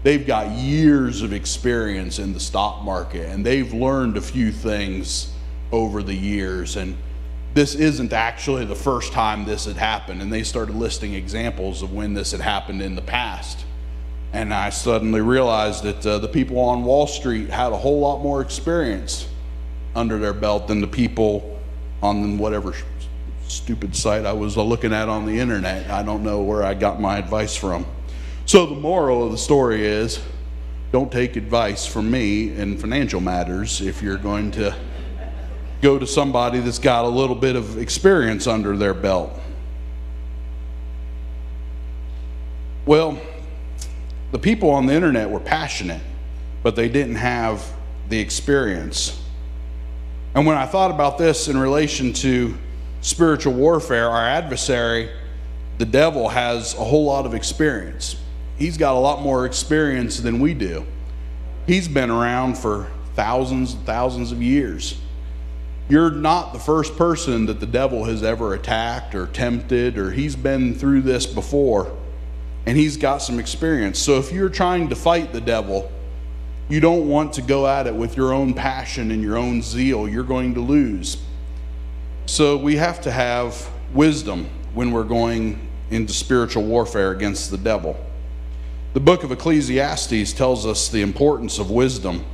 they've 0.03 0.27
got 0.27 0.51
years 0.51 1.23
of 1.23 1.33
experience 1.33 2.19
in 2.19 2.33
the 2.33 2.41
stock 2.41 2.83
market 2.83 3.29
and 3.29 3.45
they've 3.45 3.73
learned 3.73 4.17
a 4.17 4.21
few 4.21 4.51
things 4.53 5.33
over 5.73 6.03
the 6.03 6.15
years. 6.15 6.77
And 6.77 6.97
this 7.55 7.75
isn't 7.75 8.13
actually 8.13 8.65
the 8.65 8.75
first 8.75 9.13
time 9.13 9.45
this 9.45 9.65
had 9.65 9.77
happened. 9.77 10.23
And 10.23 10.33
they 10.33 10.43
started 10.43 10.75
listing 10.75 11.15
examples 11.15 11.83
of 11.83 11.93
when 11.93 12.15
this 12.15 12.33
had 12.33 12.41
happened 12.41 12.83
in 12.83 12.95
the 12.95 13.03
past. 13.03 13.65
And 14.33 14.55
I 14.55 14.71
suddenly 14.71 15.21
realized 15.21 15.83
that 15.83 16.07
uh, 16.07 16.19
the 16.19 16.29
people 16.29 16.59
on 16.61 16.85
Wall 16.85 17.07
Street 17.07 17.51
had 17.51 17.73
a 17.73 17.77
whole 17.77 17.99
lot 17.99 18.23
more 18.23 18.41
experience 18.41 19.29
under 19.97 20.19
their 20.19 20.33
belt 20.33 20.69
than 20.69 20.81
the 20.81 20.87
people 20.87 21.59
on 22.03 22.39
whatever 22.39 22.73
stupid 23.51 23.97
site 23.97 24.25
I 24.25 24.33
was 24.33 24.57
looking 24.57 24.93
at 24.93 25.09
on 25.09 25.27
the 25.27 25.39
internet. 25.39 25.91
I 25.91 26.03
don't 26.03 26.23
know 26.23 26.43
where 26.43 26.63
I 26.63 26.75
got 26.75 27.01
my 27.01 27.19
advice 27.19 27.57
from. 27.57 27.85
So, 28.47 28.67
the 28.67 28.75
moral 28.75 29.25
of 29.25 29.33
the 29.33 29.39
story 29.39 29.85
is 29.85 30.21
don't 30.93 31.11
take 31.11 31.37
advice 31.37 31.87
from 31.87 32.11
me 32.11 32.53
in 32.55 32.79
financial 32.79 33.21
matters 33.21 33.81
if 33.81 34.03
you're 34.03 34.17
going 34.17 34.51
to 34.53 34.75
go 35.83 35.99
to 35.99 36.07
somebody 36.07 36.61
that's 36.61 36.79
got 36.79 37.05
a 37.05 37.09
little 37.09 37.37
bit 37.37 37.57
of 37.57 37.79
experience 37.79 38.47
under 38.47 38.77
their 38.77 38.95
belt. 38.95 39.33
Well, 42.87 43.21
the 44.33 44.39
people 44.39 44.71
on 44.71 44.87
the 44.87 44.95
internet 44.95 45.31
were 45.31 45.41
passionate, 45.41 46.03
but 46.63 46.77
they 46.77 46.89
didn't 46.89 47.17
have 47.17 47.65
the 48.09 48.19
experience. 48.19 49.21
And 50.35 50.47
when 50.47 50.57
I 50.57 50.67
thought 50.67 50.91
about 50.91 51.19
this 51.19 51.49
in 51.49 51.57
relation 51.57 52.13
to 52.15 52.57
spiritual 53.01 53.55
warfare, 53.55 54.09
our 54.09 54.27
adversary, 54.27 55.11
the 55.79 55.87
devil, 55.87 56.29
has 56.29 56.75
a 56.75 56.85
whole 56.85 57.05
lot 57.05 57.27
of 57.27 57.35
experience. 57.35 58.17
He's 58.57 58.77
got 58.77 58.95
a 58.95 58.99
lot 58.99 59.23
more 59.23 59.47
experience 59.47 60.19
than 60.19 60.41
we 60.41 60.55
do. 60.55 60.85
He's 61.67 61.89
been 61.89 62.11
around 62.11 62.59
for 62.59 62.91
thousands 63.15 63.75
and 63.75 63.85
thousands 63.87 64.33
of 64.33 64.43
years. 64.43 64.99
You're 65.89 66.11
not 66.11 66.53
the 66.53 66.59
first 66.59 66.97
person 66.97 67.47
that 67.47 67.59
the 67.59 67.67
devil 67.67 68.05
has 68.05 68.23
ever 68.23 68.55
attacked 68.55 69.15
or 69.15 69.27
tempted, 69.27 69.99
or 69.99 70.11
he's 70.11 70.37
been 70.37 70.75
through 70.75 71.03
this 71.03 71.27
before 71.27 71.97
and 72.67 72.77
he's 72.77 72.97
got 72.97 73.19
some 73.19 73.39
experience. 73.39 73.99
So 73.99 74.19
if 74.19 74.33
you're 74.33 74.49
trying 74.49 74.89
to 74.91 74.97
fight 74.97 75.33
the 75.33 75.41
devil, 75.41 75.91
you 76.69 76.81
don't 76.81 77.09
want 77.09 77.33
to 77.35 77.43
go 77.43 77.67
at 77.67 77.87
it 77.87 77.95
with 77.95 78.17
your 78.17 78.33
own 78.33 78.55
passion 78.55 79.11
and 79.11 79.23
your 79.23 79.37
own 79.37 79.63
zeal. 79.63 80.09
You're 80.09 80.25
going 80.25 80.55
to 80.55 80.61
lose. 80.61 81.17
So 82.31 82.57
we 82.57 82.77
have 82.77 83.01
to 83.01 83.11
have 83.11 83.69
wisdom 83.93 84.49
when 84.73 84.93
we're 84.93 85.03
going 85.03 85.69
into 85.91 86.13
spiritual 86.13 86.63
warfare 86.63 87.11
against 87.11 87.51
the 87.51 87.59
devil. 87.59 87.97
The 88.95 89.01
book 89.01 89.25
of 89.25 89.33
Ecclesiastes 89.33 90.33
tells 90.35 90.65
us 90.65 90.89
the 90.89 91.03
importance 91.03 91.59
of 91.59 91.73
wisdom. 91.73 92.25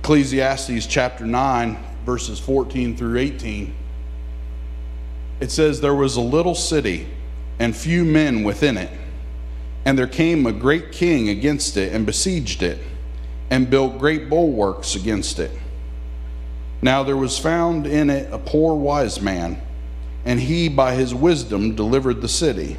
Ecclesiastes 0.00 0.86
chapter 0.86 1.24
9, 1.24 1.82
verses 2.04 2.38
14 2.40 2.94
through 2.94 3.16
18. 3.16 3.74
It 5.40 5.50
says, 5.50 5.80
There 5.80 5.94
was 5.94 6.16
a 6.16 6.20
little 6.20 6.54
city 6.54 7.08
and 7.58 7.74
few 7.74 8.04
men 8.04 8.44
within 8.44 8.76
it. 8.76 8.90
And 9.86 9.96
there 9.96 10.06
came 10.06 10.44
a 10.44 10.52
great 10.52 10.92
king 10.92 11.30
against 11.30 11.78
it 11.78 11.94
and 11.94 12.04
besieged 12.04 12.62
it 12.62 12.80
and 13.48 13.70
built 13.70 13.98
great 13.98 14.28
bulwarks 14.28 14.94
against 14.94 15.38
it. 15.38 15.52
Now 16.82 17.04
there 17.04 17.16
was 17.16 17.38
found 17.38 17.86
in 17.86 18.10
it 18.10 18.32
a 18.32 18.38
poor 18.38 18.74
wise 18.74 19.20
man, 19.20 19.62
and 20.24 20.40
he 20.40 20.68
by 20.68 20.94
his 20.94 21.14
wisdom 21.14 21.76
delivered 21.76 22.20
the 22.20 22.28
city. 22.28 22.76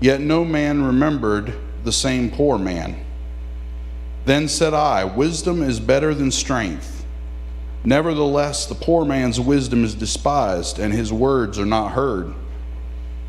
Yet 0.00 0.20
no 0.20 0.44
man 0.44 0.82
remembered 0.82 1.54
the 1.84 1.92
same 1.92 2.30
poor 2.30 2.58
man. 2.58 2.96
Then 4.24 4.48
said 4.48 4.74
I, 4.74 5.04
Wisdom 5.04 5.62
is 5.62 5.78
better 5.78 6.14
than 6.14 6.32
strength. 6.32 7.04
Nevertheless, 7.84 8.66
the 8.66 8.74
poor 8.74 9.04
man's 9.04 9.40
wisdom 9.40 9.84
is 9.84 9.94
despised, 9.94 10.80
and 10.80 10.92
his 10.92 11.12
words 11.12 11.58
are 11.58 11.66
not 11.66 11.92
heard. 11.92 12.34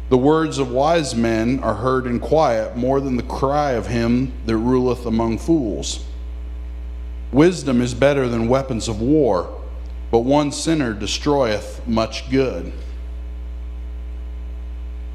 The 0.09 0.17
words 0.17 0.57
of 0.57 0.71
wise 0.71 1.15
men 1.15 1.59
are 1.61 1.73
heard 1.75 2.05
in 2.05 2.19
quiet 2.19 2.75
more 2.75 2.99
than 2.99 3.17
the 3.17 3.23
cry 3.23 3.71
of 3.71 3.87
him 3.87 4.33
that 4.45 4.57
ruleth 4.57 5.05
among 5.05 5.39
fools. 5.39 6.05
Wisdom 7.31 7.81
is 7.81 7.95
better 7.95 8.27
than 8.27 8.47
weapons 8.47 8.87
of 8.87 9.01
war, 9.01 9.62
but 10.13 10.19
one 10.19 10.51
sinner 10.51 10.93
destroyeth 10.93 11.87
much 11.87 12.29
good. 12.29 12.71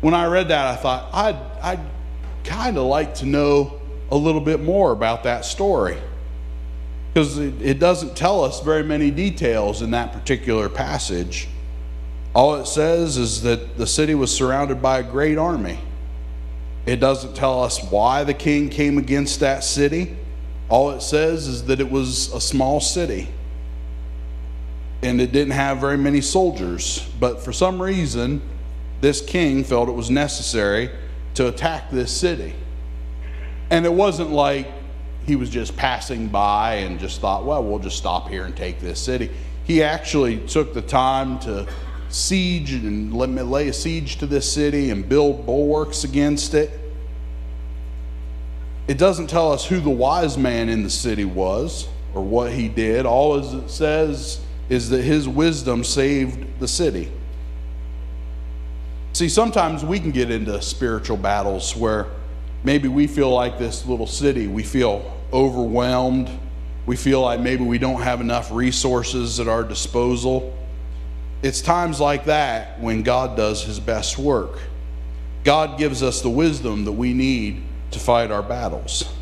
When 0.01 0.13
I 0.13 0.27
read 0.27 0.49
that, 0.49 0.67
I 0.67 0.75
thought, 0.75 1.09
I'd, 1.13 1.37
I'd 1.63 1.81
kind 2.43 2.77
of 2.77 2.83
like 2.83 3.15
to 3.17 3.25
know 3.25 3.81
a 4.11 4.17
little 4.17 4.41
bit 4.41 4.59
more 4.59 4.91
about 4.91 5.23
that 5.23 5.45
story. 5.45 5.99
Because 7.15 7.39
it, 7.39 7.63
it 7.63 7.79
doesn't 7.79 8.17
tell 8.17 8.43
us 8.43 8.61
very 8.61 8.83
many 8.83 9.13
details 9.13 9.83
in 9.83 9.93
that 9.93 10.13
particular 10.13 10.69
passage. 10.69 11.47
All 12.35 12.57
it 12.57 12.67
says 12.67 13.19
is 13.19 13.43
that 13.43 13.79
the 13.79 13.87
city 13.87 14.17
was 14.17 14.35
surrounded 14.35 14.83
by 14.83 14.99
a 14.99 15.05
great 15.05 15.39
army. 15.39 15.79
It 16.87 16.97
doesn't 16.97 17.37
tell 17.37 17.63
us 17.63 17.81
why 17.85 18.25
the 18.25 18.35
king 18.35 18.69
came 18.69 18.99
against 18.99 19.39
that 19.39 19.63
city. 19.63 20.17
All 20.69 20.91
it 20.91 21.03
says 21.03 21.47
is 21.47 21.67
that 21.67 21.79
it 21.79 21.89
was 21.89 22.33
a 22.33 22.41
small 22.41 22.81
city 22.81 23.29
and 25.03 25.21
it 25.21 25.33
didn't 25.33 25.53
have 25.53 25.79
very 25.79 25.97
many 25.97 26.21
soldiers. 26.21 27.09
But 27.21 27.41
for 27.43 27.53
some 27.53 27.81
reason, 27.81 28.43
this 29.01 29.21
king 29.21 29.65
felt 29.65 29.89
it 29.89 29.93
was 29.93 30.11
necessary 30.11 30.91
to 31.35 31.49
attack 31.49 31.91
this 31.91 32.11
city. 32.11 32.55
And 33.71 33.85
it 33.87 33.93
wasn't 33.93 34.31
like 34.31 34.67
he 35.27 35.37
was 35.37 35.51
just 35.51 35.77
passing 35.77 36.29
by 36.29 36.77
and 36.77 36.99
just 36.99 37.21
thought, 37.21 37.45
well, 37.45 37.63
we'll 37.63 37.79
just 37.79 37.99
stop 37.99 38.29
here 38.29 38.45
and 38.45 38.57
take 38.57 38.81
this 38.81 38.99
city. 38.99 39.31
He 39.65 39.83
actually 39.83 40.39
took 40.47 40.73
the 40.73 40.83
time 40.83 41.39
to 41.41 41.69
siege 42.09 42.73
and 42.73 43.13
lay 43.15 43.69
a 43.69 43.73
siege 43.73 44.17
to 44.17 44.27
this 44.27 44.51
city 44.51 44.91
and 44.91 45.09
build 45.09 45.45
bulwarks 45.45 46.05
against 46.05 46.55
it. 46.55 46.71
It 48.89 48.97
doesn't 48.97 49.27
tell 49.27 49.53
us 49.53 49.67
who 49.67 49.81
the 49.81 49.91
wise 49.91 50.39
man 50.39 50.71
in 50.71 50.83
the 50.83 50.91
city 50.91 51.27
was 51.27 51.87
or 52.15 52.23
what 52.23 52.53
he 52.53 52.69
did. 52.69 53.05
All 53.05 53.37
it 53.39 53.69
says 53.69 54.41
is 54.69 54.91
that 54.91 55.03
his 55.03 55.29
wisdom 55.29 55.83
saved 55.83 56.61
the 56.61 56.69
city. 56.69 57.11
See, 59.13 59.29
sometimes 59.29 59.85
we 59.85 59.99
can 59.99 60.11
get 60.11 60.31
into 60.31 60.61
spiritual 60.61 61.17
battles 61.17 61.75
where 61.75 62.07
maybe 62.63 62.89
we 62.89 63.07
feel 63.07 63.31
like 63.31 63.59
this 63.59 63.87
little 63.87 64.07
city, 64.07 64.47
we 64.47 64.63
feel 64.63 65.15
overwhelmed, 65.33 66.31
we 66.87 66.97
feel 66.97 67.23
like 67.23 67.41
maybe 67.41 67.65
we 67.65 67.79
don't 67.79 68.03
have 68.03 68.21
enough 68.21 68.51
resources 68.53 69.41
at 69.41 69.49
our 69.49 69.65
disposal. 69.65 70.57
It's 71.43 71.61
times 71.61 72.01
like 72.01 72.27
that 72.27 72.81
when 72.81 73.03
God 73.03 73.37
does 73.37 73.63
his 73.63 73.81
best 73.81 74.19
work. 74.19 74.59
God 75.45 75.79
gives 75.79 76.03
us 76.03 76.21
the 76.21 76.31
wisdom 76.31 76.85
that 76.85 76.93
we 76.93 77.15
need 77.15 77.63
to 77.93 77.99
fight 77.99 78.31
our 78.31 78.43
battles. 78.43 79.13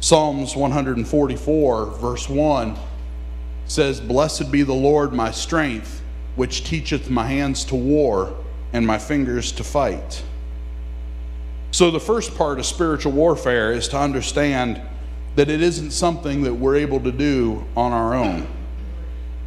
Psalms 0.00 0.54
144, 0.54 1.86
verse 1.98 2.28
1 2.28 2.76
says, 3.66 4.00
Blessed 4.00 4.50
be 4.50 4.62
the 4.62 4.72
Lord 4.72 5.12
my 5.12 5.30
strength, 5.30 6.02
which 6.34 6.64
teacheth 6.64 7.10
my 7.10 7.26
hands 7.26 7.64
to 7.66 7.74
war 7.74 8.36
and 8.72 8.86
my 8.86 8.98
fingers 8.98 9.52
to 9.52 9.64
fight. 9.64 10.22
So, 11.70 11.90
the 11.90 12.00
first 12.00 12.36
part 12.36 12.58
of 12.58 12.66
spiritual 12.66 13.12
warfare 13.12 13.72
is 13.72 13.88
to 13.88 13.98
understand 13.98 14.80
that 15.34 15.50
it 15.50 15.60
isn't 15.60 15.90
something 15.90 16.42
that 16.42 16.54
we're 16.54 16.76
able 16.76 17.00
to 17.00 17.12
do 17.12 17.64
on 17.76 17.92
our 17.92 18.14
own 18.14 18.46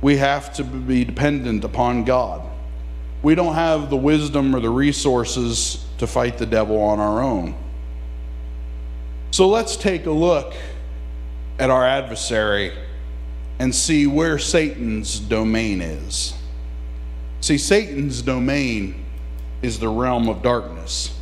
we 0.01 0.17
have 0.17 0.53
to 0.53 0.63
be 0.63 1.03
dependent 1.03 1.63
upon 1.63 2.03
God. 2.03 2.41
We 3.21 3.35
don't 3.35 3.55
have 3.55 3.89
the 3.89 3.97
wisdom 3.97 4.55
or 4.55 4.61
the 4.61 4.69
resources 4.69 5.85
to 5.97 6.07
fight 6.07 6.37
the 6.37 6.45
devil 6.45 6.81
on 6.81 6.99
our 6.99 7.21
own. 7.21 7.55
So 9.31 9.47
let's 9.47 9.75
take 9.75 10.05
a 10.05 10.11
look 10.11 10.53
at 11.59 11.69
our 11.69 11.85
adversary 11.85 12.71
and 13.59 13.75
see 13.75 14.07
where 14.07 14.39
Satan's 14.39 15.19
domain 15.19 15.81
is. 15.81 16.33
See, 17.41 17.57
Satan's 17.57 18.21
domain 18.21 19.05
is 19.61 19.79
the 19.79 19.89
realm 19.89 20.29
of 20.29 20.41
darkness. 20.41 21.13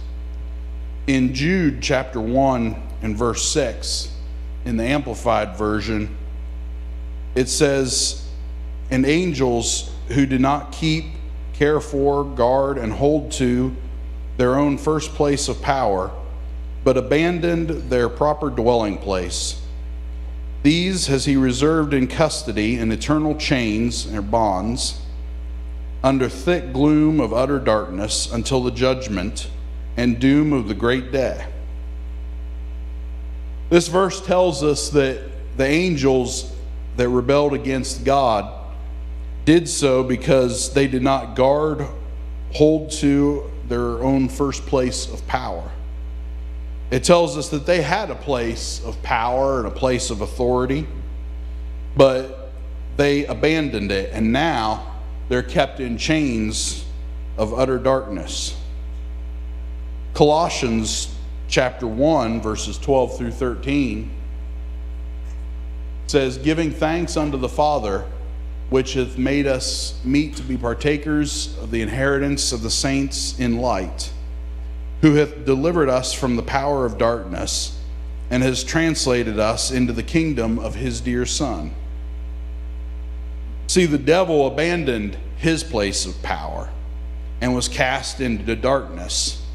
In 1.08 1.34
Jude 1.34 1.82
chapter 1.82 2.22
1 2.22 2.76
and 3.02 3.18
verse 3.18 3.50
6, 3.50 4.12
in 4.66 4.78
the 4.78 4.84
Amplified 4.84 5.58
Version, 5.58 6.16
it 7.34 7.50
says, 7.50 8.28
and 8.92 9.06
angels 9.06 9.92
who 10.10 10.26
do 10.26 10.38
not 10.38 10.72
keep, 10.72 11.06
care 11.54 11.80
for, 11.80 12.24
guard, 12.24 12.78
and 12.78 12.94
hold 12.94 13.32
to 13.34 13.76
their 14.38 14.56
own 14.56 14.78
first 14.78 15.14
place 15.14 15.48
of 15.48 15.62
power, 15.62 16.12
but 16.84 16.98
abandoned 16.98 17.90
their 17.90 18.10
proper 18.10 18.50
dwelling 18.50 18.98
place. 18.98 19.62
These 20.68 21.08
has 21.08 21.24
he 21.24 21.38
reserved 21.38 21.94
in 21.94 22.08
custody 22.08 22.78
in 22.78 22.92
eternal 22.92 23.38
chains 23.38 24.06
or 24.14 24.22
bonds, 24.22 25.00
under 26.04 26.28
thick 26.28 26.74
gloom 26.74 27.22
of 27.22 27.32
utter 27.32 27.58
darkness, 27.58 28.30
until 28.30 28.62
the 28.62 28.72
judgment 28.72 29.50
and 29.96 30.20
doom 30.20 30.52
of 30.52 30.68
the 30.68 30.74
great 30.74 31.10
day. 31.10 31.46
This 33.70 33.88
verse 33.88 34.20
tells 34.20 34.62
us 34.62 34.90
that 34.90 35.22
the 35.56 35.66
angels 35.66 36.54
that 36.98 37.08
rebelled 37.08 37.54
against 37.54 38.04
God 38.04 38.54
did 39.46 39.70
so 39.70 40.04
because 40.04 40.74
they 40.74 40.90
did 40.90 41.02
not 41.02 41.38
guard, 41.38 41.88
hold 42.52 42.92
to 42.92 43.50
their 43.70 44.04
own 44.04 44.28
first 44.28 44.66
place 44.66 45.08
of 45.14 45.26
power. 45.28 45.72
It 46.90 47.04
tells 47.04 47.38
us 47.38 47.50
that 47.50 47.66
they 47.66 47.82
had 47.82 48.10
a 48.10 48.16
place 48.16 48.82
of 48.86 49.02
power 49.04 49.60
and 49.60 49.68
a 49.68 49.72
place 49.72 50.10
of 50.10 50.22
authority, 50.22 50.88
but 51.96 52.52
they 52.96 53.26
abandoned 53.26 53.92
it, 53.92 54.12
and 54.14 54.32
now 54.32 55.02
they're 55.28 55.44
kept 55.44 55.80
in 55.80 55.98
chains 55.98 56.86
of 57.38 57.54
utter 57.54 57.78
darkness. 57.78 58.56
Colossians 60.14 61.14
chapter 61.48 61.86
1, 61.86 62.42
verses 62.42 62.78
12 62.78 63.18
through 63.18 63.32
13 63.32 64.12
says, 66.08 66.38
Giving 66.38 66.72
thanks 66.72 67.18
unto 67.18 67.38
the 67.38 67.50
Father, 67.50 68.06
which 68.70 68.94
hath 68.94 69.18
made 69.18 69.46
us 69.46 70.00
meet 70.04 70.36
to 70.38 70.44
be 70.44 70.58
partakers 70.58 71.58
of 71.60 71.72
the 71.72 71.82
inheritance 71.82 72.52
of 72.52 72.62
the 72.62 72.70
saints 72.70 73.38
in 73.40 73.58
light, 73.58 74.12
who 75.02 75.16
hath 75.16 75.46
delivered 75.46 75.90
us 75.90 76.14
from 76.14 76.36
the 76.36 76.44
power 76.44 76.86
of 76.86 76.98
darkness, 76.98 77.80
and 78.30 78.44
has 78.44 78.64
translated 78.64 79.40
us 79.40 79.72
into 79.72 79.94
the 79.94 80.04
kingdom 80.04 80.60
of 80.60 80.76
his 80.76 81.00
dear 81.02 81.26
Son. 81.26 81.74
See, 83.68 83.86
the 83.86 83.98
devil 83.98 84.48
abandoned 84.48 85.18
his 85.38 85.64
place 85.64 86.06
of 86.06 86.22
power 86.24 86.70
and 87.42 87.54
was 87.54 87.68
cast 87.68 88.20
into 88.20 88.56
darkness. 88.56 89.46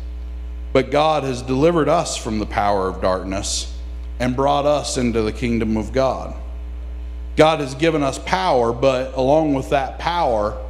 But 0.72 0.90
God 0.90 1.24
has 1.24 1.42
delivered 1.42 1.88
us 1.88 2.16
from 2.16 2.38
the 2.38 2.46
power 2.46 2.88
of 2.88 3.02
darkness 3.02 3.74
and 4.20 4.36
brought 4.36 4.64
us 4.64 4.96
into 4.96 5.22
the 5.22 5.32
kingdom 5.32 5.76
of 5.76 5.92
God. 5.92 6.34
God 7.36 7.60
has 7.60 7.74
given 7.74 8.02
us 8.02 8.18
power, 8.18 8.72
but 8.72 9.14
along 9.14 9.54
with 9.54 9.70
that 9.70 9.98
power, 9.98 10.61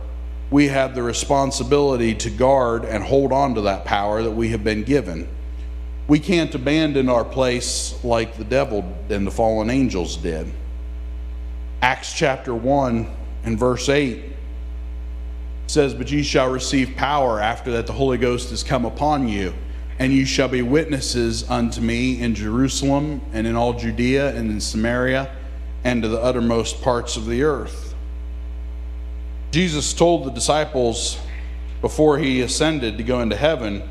we 0.53 0.69
have 0.69 0.95
the 0.95 1.03
responsibility 1.03 2.15
to 2.15 2.29
guard 2.29 2.85
and 2.85 3.03
hold 3.03 3.33
on 3.33 3.55
to 3.55 3.63
that 3.63 3.87
power 3.87 4.23
that 4.23 4.31
we 4.31 4.51
have 4.51 4.63
been 4.63 4.85
given. 4.85 5.27
We 6.09 6.19
can't 6.19 6.55
abandon 6.55 7.09
our 7.09 7.25
place 7.25 7.99
like 8.05 8.37
the 8.37 8.45
devil 8.45 8.85
and 9.09 9.27
the 9.27 9.31
fallen 9.31 9.71
angels 9.71 10.19
did. 10.19 10.53
Acts 11.81 12.13
chapter 12.13 12.55
1 12.55 13.11
and 13.45 13.59
verse 13.59 13.89
8 13.89 14.25
says, 15.69 15.95
But 15.95 16.11
ye 16.11 16.23
shall 16.23 16.51
receive 16.51 16.97
power 16.97 17.41
after 17.41 17.71
that 17.73 17.87
the 17.87 17.95
Holy 17.95 18.19
Ghost 18.19 18.53
is 18.53 18.63
come 18.63 18.85
upon 18.85 19.29
you, 19.29 19.55
and 19.99 20.13
you 20.13 20.27
shall 20.27 20.49
be 20.49 20.61
witnesses 20.61 21.49
unto 21.49 21.81
me 21.81 22.21
in 22.21 22.35
Jerusalem 22.35 23.23
and 23.33 23.47
in 23.47 23.57
all 23.57 23.73
Judea 23.73 24.37
and 24.37 24.51
in 24.51 24.61
Samaria 24.61 25.35
and 25.83 26.03
to 26.03 26.09
the 26.09 26.21
uttermost 26.21 26.83
parts 26.83 27.17
of 27.17 27.25
the 27.25 27.43
earth. 27.43 27.92
Jesus 29.53 29.93
told 29.93 30.25
the 30.25 30.31
disciples 30.31 31.21
before 31.83 32.17
he 32.17 32.41
ascended 32.41 32.97
to 32.97 33.05
go 33.05 33.21
into 33.21 33.37
heaven 33.37 33.83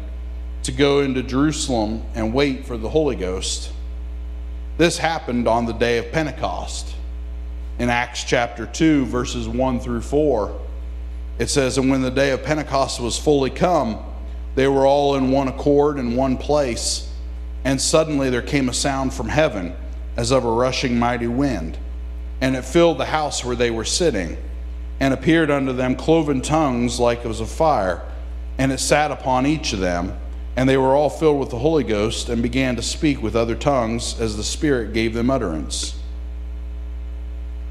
to 0.63 0.71
go 0.71 1.01
into 1.01 1.21
Jerusalem 1.21 2.03
and 2.15 2.33
wait 2.33 2.65
for 2.65 2.77
the 2.77 2.89
Holy 2.89 3.15
Ghost. 3.15 3.71
This 4.77 4.97
happened 4.97 5.47
on 5.47 5.67
the 5.67 5.73
day 5.73 5.99
of 5.99 6.11
Pentecost. 6.11 6.95
In 7.77 7.91
Acts 7.91 8.23
chapter 8.23 8.65
2, 8.65 9.05
verses 9.05 9.47
1 9.47 9.79
through 9.79 10.01
4, 10.01 10.59
it 11.37 11.47
says, 11.47 11.77
And 11.77 11.91
when 11.91 12.01
the 12.01 12.09
day 12.09 12.31
of 12.31 12.41
Pentecost 12.41 12.99
was 12.99 13.19
fully 13.19 13.51
come, 13.51 14.03
they 14.55 14.67
were 14.67 14.87
all 14.87 15.15
in 15.15 15.29
one 15.29 15.47
accord 15.47 15.99
in 15.99 16.15
one 16.15 16.37
place, 16.37 17.07
and 17.63 17.79
suddenly 17.79 18.31
there 18.31 18.41
came 18.41 18.67
a 18.67 18.73
sound 18.73 19.13
from 19.13 19.29
heaven 19.29 19.75
as 20.17 20.31
of 20.31 20.43
a 20.43 20.51
rushing 20.51 20.97
mighty 20.97 21.27
wind, 21.27 21.77
and 22.41 22.55
it 22.55 22.65
filled 22.65 22.97
the 22.97 23.05
house 23.05 23.45
where 23.45 23.55
they 23.55 23.69
were 23.69 23.85
sitting, 23.85 24.37
and 25.01 25.15
appeared 25.15 25.49
unto 25.49 25.73
them 25.73 25.95
cloven 25.95 26.41
tongues 26.41 26.99
like 26.99 27.25
as 27.25 27.39
of 27.39 27.49
fire, 27.49 28.03
and 28.59 28.71
it 28.71 28.79
sat 28.79 29.09
upon 29.09 29.47
each 29.47 29.73
of 29.73 29.79
them, 29.79 30.15
and 30.55 30.69
they 30.69 30.77
were 30.77 30.93
all 30.93 31.09
filled 31.09 31.39
with 31.39 31.49
the 31.49 31.57
Holy 31.57 31.83
Ghost, 31.83 32.29
and 32.29 32.43
began 32.43 32.75
to 32.75 32.83
speak 32.83 33.19
with 33.19 33.35
other 33.35 33.55
tongues 33.55 34.21
as 34.21 34.37
the 34.37 34.43
Spirit 34.43 34.93
gave 34.93 35.15
them 35.15 35.31
utterance. 35.31 35.99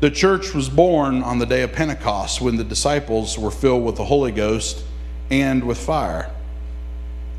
The 0.01 0.11
church 0.11 0.55
was 0.55 0.69
born 0.69 1.23
on 1.23 1.39
the 1.39 1.47
day 1.47 1.63
of 1.63 1.73
Pentecost 1.73 2.41
when 2.41 2.57
the 2.57 2.65
disciples 2.65 3.39
were 3.39 3.53
filled 3.53 3.85
with 3.85 3.95
the 3.95 4.05
Holy 4.05 4.33
Ghost 4.33 4.83
and 5.31 5.63
with 5.63 5.79
fire. 5.79 6.33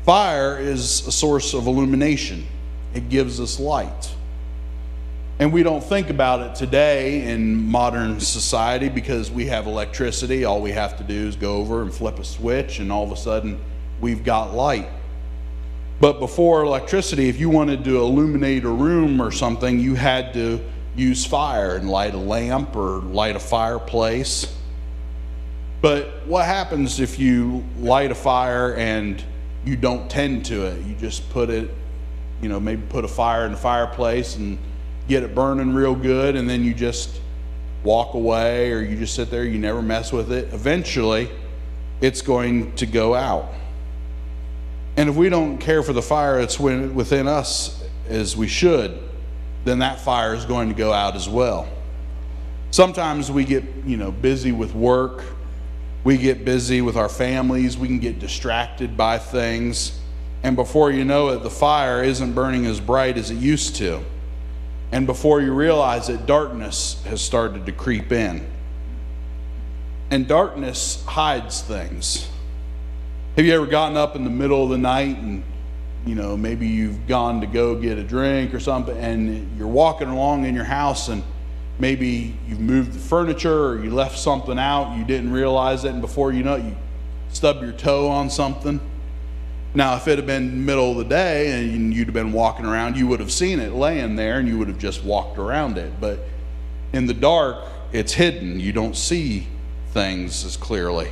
Fire 0.06 0.58
is 0.58 1.06
a 1.06 1.12
source 1.12 1.52
of 1.52 1.66
illumination, 1.66 2.46
it 2.94 3.10
gives 3.10 3.38
us 3.40 3.60
light. 3.60 4.14
And 5.42 5.52
we 5.52 5.64
don't 5.64 5.82
think 5.82 6.08
about 6.08 6.38
it 6.38 6.54
today 6.54 7.24
in 7.28 7.68
modern 7.68 8.20
society 8.20 8.88
because 8.88 9.28
we 9.28 9.46
have 9.46 9.66
electricity. 9.66 10.44
All 10.44 10.62
we 10.62 10.70
have 10.70 10.96
to 10.98 11.02
do 11.02 11.26
is 11.26 11.34
go 11.34 11.56
over 11.56 11.82
and 11.82 11.92
flip 11.92 12.20
a 12.20 12.24
switch, 12.24 12.78
and 12.78 12.92
all 12.92 13.02
of 13.02 13.10
a 13.10 13.16
sudden 13.16 13.60
we've 14.00 14.22
got 14.22 14.54
light. 14.54 14.88
But 15.98 16.20
before 16.20 16.62
electricity, 16.62 17.28
if 17.28 17.40
you 17.40 17.50
wanted 17.50 17.82
to 17.82 17.98
illuminate 17.98 18.62
a 18.62 18.68
room 18.68 19.20
or 19.20 19.32
something, 19.32 19.80
you 19.80 19.96
had 19.96 20.32
to 20.34 20.64
use 20.94 21.26
fire 21.26 21.74
and 21.74 21.90
light 21.90 22.14
a 22.14 22.18
lamp 22.18 22.76
or 22.76 23.00
light 23.00 23.34
a 23.34 23.40
fireplace. 23.40 24.46
But 25.80 26.24
what 26.24 26.46
happens 26.46 27.00
if 27.00 27.18
you 27.18 27.64
light 27.80 28.12
a 28.12 28.14
fire 28.14 28.76
and 28.76 29.20
you 29.64 29.74
don't 29.74 30.08
tend 30.08 30.44
to 30.46 30.66
it? 30.66 30.86
You 30.86 30.94
just 30.94 31.28
put 31.30 31.50
it, 31.50 31.68
you 32.40 32.48
know, 32.48 32.60
maybe 32.60 32.82
put 32.88 33.04
a 33.04 33.08
fire 33.08 33.44
in 33.44 33.50
the 33.50 33.58
fireplace 33.58 34.36
and 34.36 34.56
get 35.12 35.22
it 35.22 35.34
burning 35.34 35.74
real 35.74 35.94
good, 35.94 36.36
and 36.36 36.48
then 36.48 36.64
you 36.64 36.72
just 36.72 37.20
walk 37.84 38.14
away 38.14 38.72
or 38.72 38.80
you 38.80 38.96
just 38.96 39.14
sit 39.14 39.30
there, 39.30 39.44
you 39.44 39.58
never 39.58 39.82
mess 39.82 40.10
with 40.10 40.32
it. 40.32 40.52
Eventually, 40.54 41.30
it's 42.00 42.22
going 42.22 42.74
to 42.76 42.86
go 42.86 43.14
out. 43.14 43.52
And 44.96 45.10
if 45.10 45.14
we 45.14 45.28
don't 45.28 45.58
care 45.58 45.82
for 45.82 45.92
the 45.92 46.00
fire 46.00 46.38
that's 46.38 46.58
within 46.58 47.28
us 47.28 47.84
as 48.08 48.36
we 48.36 48.48
should, 48.48 48.98
then 49.64 49.80
that 49.80 50.00
fire 50.00 50.34
is 50.34 50.46
going 50.46 50.68
to 50.68 50.74
go 50.74 50.92
out 50.92 51.14
as 51.14 51.28
well. 51.28 51.68
Sometimes 52.70 53.30
we 53.30 53.44
get, 53.44 53.64
you 53.84 53.98
know, 53.98 54.10
busy 54.10 54.50
with 54.50 54.74
work. 54.74 55.24
We 56.04 56.16
get 56.16 56.44
busy 56.44 56.80
with 56.80 56.96
our 56.96 57.10
families. 57.10 57.76
We 57.76 57.86
can 57.86 57.98
get 57.98 58.18
distracted 58.18 58.96
by 58.96 59.18
things. 59.18 59.98
And 60.42 60.56
before 60.56 60.90
you 60.90 61.04
know 61.04 61.28
it, 61.28 61.42
the 61.42 61.50
fire 61.50 62.02
isn't 62.02 62.32
burning 62.32 62.64
as 62.64 62.80
bright 62.80 63.18
as 63.18 63.30
it 63.30 63.36
used 63.36 63.76
to. 63.76 64.02
And 64.92 65.06
before 65.06 65.40
you 65.40 65.54
realize 65.54 66.10
it, 66.10 66.26
darkness 66.26 67.02
has 67.06 67.22
started 67.22 67.64
to 67.66 67.72
creep 67.72 68.12
in. 68.12 68.46
And 70.10 70.28
darkness 70.28 71.02
hides 71.06 71.62
things. 71.62 72.28
Have 73.36 73.46
you 73.46 73.54
ever 73.54 73.66
gotten 73.66 73.96
up 73.96 74.14
in 74.14 74.24
the 74.24 74.30
middle 74.30 74.62
of 74.62 74.68
the 74.68 74.76
night 74.76 75.16
and, 75.16 75.42
you 76.04 76.14
know, 76.14 76.36
maybe 76.36 76.68
you've 76.68 77.06
gone 77.06 77.40
to 77.40 77.46
go 77.46 77.74
get 77.74 77.96
a 77.96 78.04
drink 78.04 78.52
or 78.52 78.60
something 78.60 78.94
and 78.98 79.58
you're 79.58 79.66
walking 79.66 80.08
along 80.08 80.44
in 80.44 80.54
your 80.54 80.64
house 80.64 81.08
and 81.08 81.22
maybe 81.78 82.36
you've 82.46 82.60
moved 82.60 82.92
the 82.92 82.98
furniture 82.98 83.68
or 83.68 83.82
you 83.82 83.90
left 83.90 84.18
something 84.18 84.58
out, 84.58 84.98
you 84.98 85.04
didn't 85.04 85.32
realize 85.32 85.86
it, 85.86 85.92
and 85.92 86.02
before 86.02 86.30
you 86.30 86.42
know 86.42 86.56
it, 86.56 86.64
you 86.64 86.76
stub 87.30 87.62
your 87.62 87.72
toe 87.72 88.08
on 88.08 88.28
something? 88.28 88.78
Now, 89.74 89.96
if 89.96 90.06
it 90.06 90.18
had 90.18 90.26
been 90.26 90.66
middle 90.66 90.90
of 90.92 90.98
the 90.98 91.04
day 91.04 91.52
and 91.52 91.94
you'd 91.94 92.08
have 92.08 92.14
been 92.14 92.32
walking 92.32 92.66
around, 92.66 92.96
you 92.96 93.06
would 93.06 93.20
have 93.20 93.32
seen 93.32 93.58
it 93.58 93.72
laying 93.72 94.16
there 94.16 94.38
and 94.38 94.46
you 94.46 94.58
would 94.58 94.68
have 94.68 94.78
just 94.78 95.02
walked 95.02 95.38
around 95.38 95.78
it. 95.78 95.92
But 95.98 96.20
in 96.92 97.06
the 97.06 97.14
dark, 97.14 97.64
it's 97.90 98.12
hidden. 98.12 98.60
You 98.60 98.72
don't 98.72 98.96
see 98.96 99.46
things 99.92 100.44
as 100.44 100.58
clearly. 100.58 101.08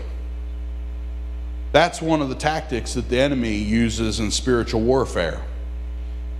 That's 1.73 2.03
one 2.03 2.21
of 2.21 2.29
the 2.29 2.35
tactics 2.35 2.95
that 2.95 3.09
the 3.09 3.19
enemy 3.19 3.55
uses 3.55 4.21
in 4.21 4.31
spiritual 4.31 4.83
warfare. 4.83 5.43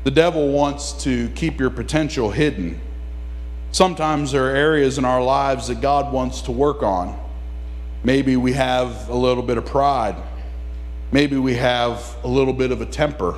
The 0.05 0.11
devil 0.11 0.49
wants 0.49 0.93
to 1.05 1.29
keep 1.31 1.59
your 1.59 1.71
potential 1.71 2.31
hidden. 2.31 2.81
Sometimes 3.73 4.33
there 4.33 4.47
are 4.47 4.57
areas 4.57 4.99
in 4.99 5.05
our 5.05 5.23
lives 5.23 5.69
that 5.69 5.81
God 5.81 6.13
wants 6.13 6.43
to 6.43 6.53
work 6.53 6.83
on. 6.83 7.19
Maybe 8.03 8.37
we 8.37 8.53
have 8.55 9.09
a 9.09 9.15
little 9.15 9.43
bit 9.43 9.57
of 9.57 9.65
pride 9.65 10.17
Maybe 11.13 11.37
we 11.37 11.55
have 11.55 12.17
a 12.23 12.29
little 12.29 12.53
bit 12.53 12.71
of 12.71 12.81
a 12.81 12.87
temper. 12.87 13.35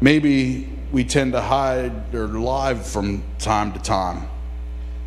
Maybe 0.00 0.68
we 0.90 1.04
tend 1.04 1.32
to 1.32 1.40
hide 1.40 2.14
or 2.14 2.26
lie 2.26 2.74
from 2.74 3.22
time 3.38 3.72
to 3.72 3.78
time. 3.78 4.28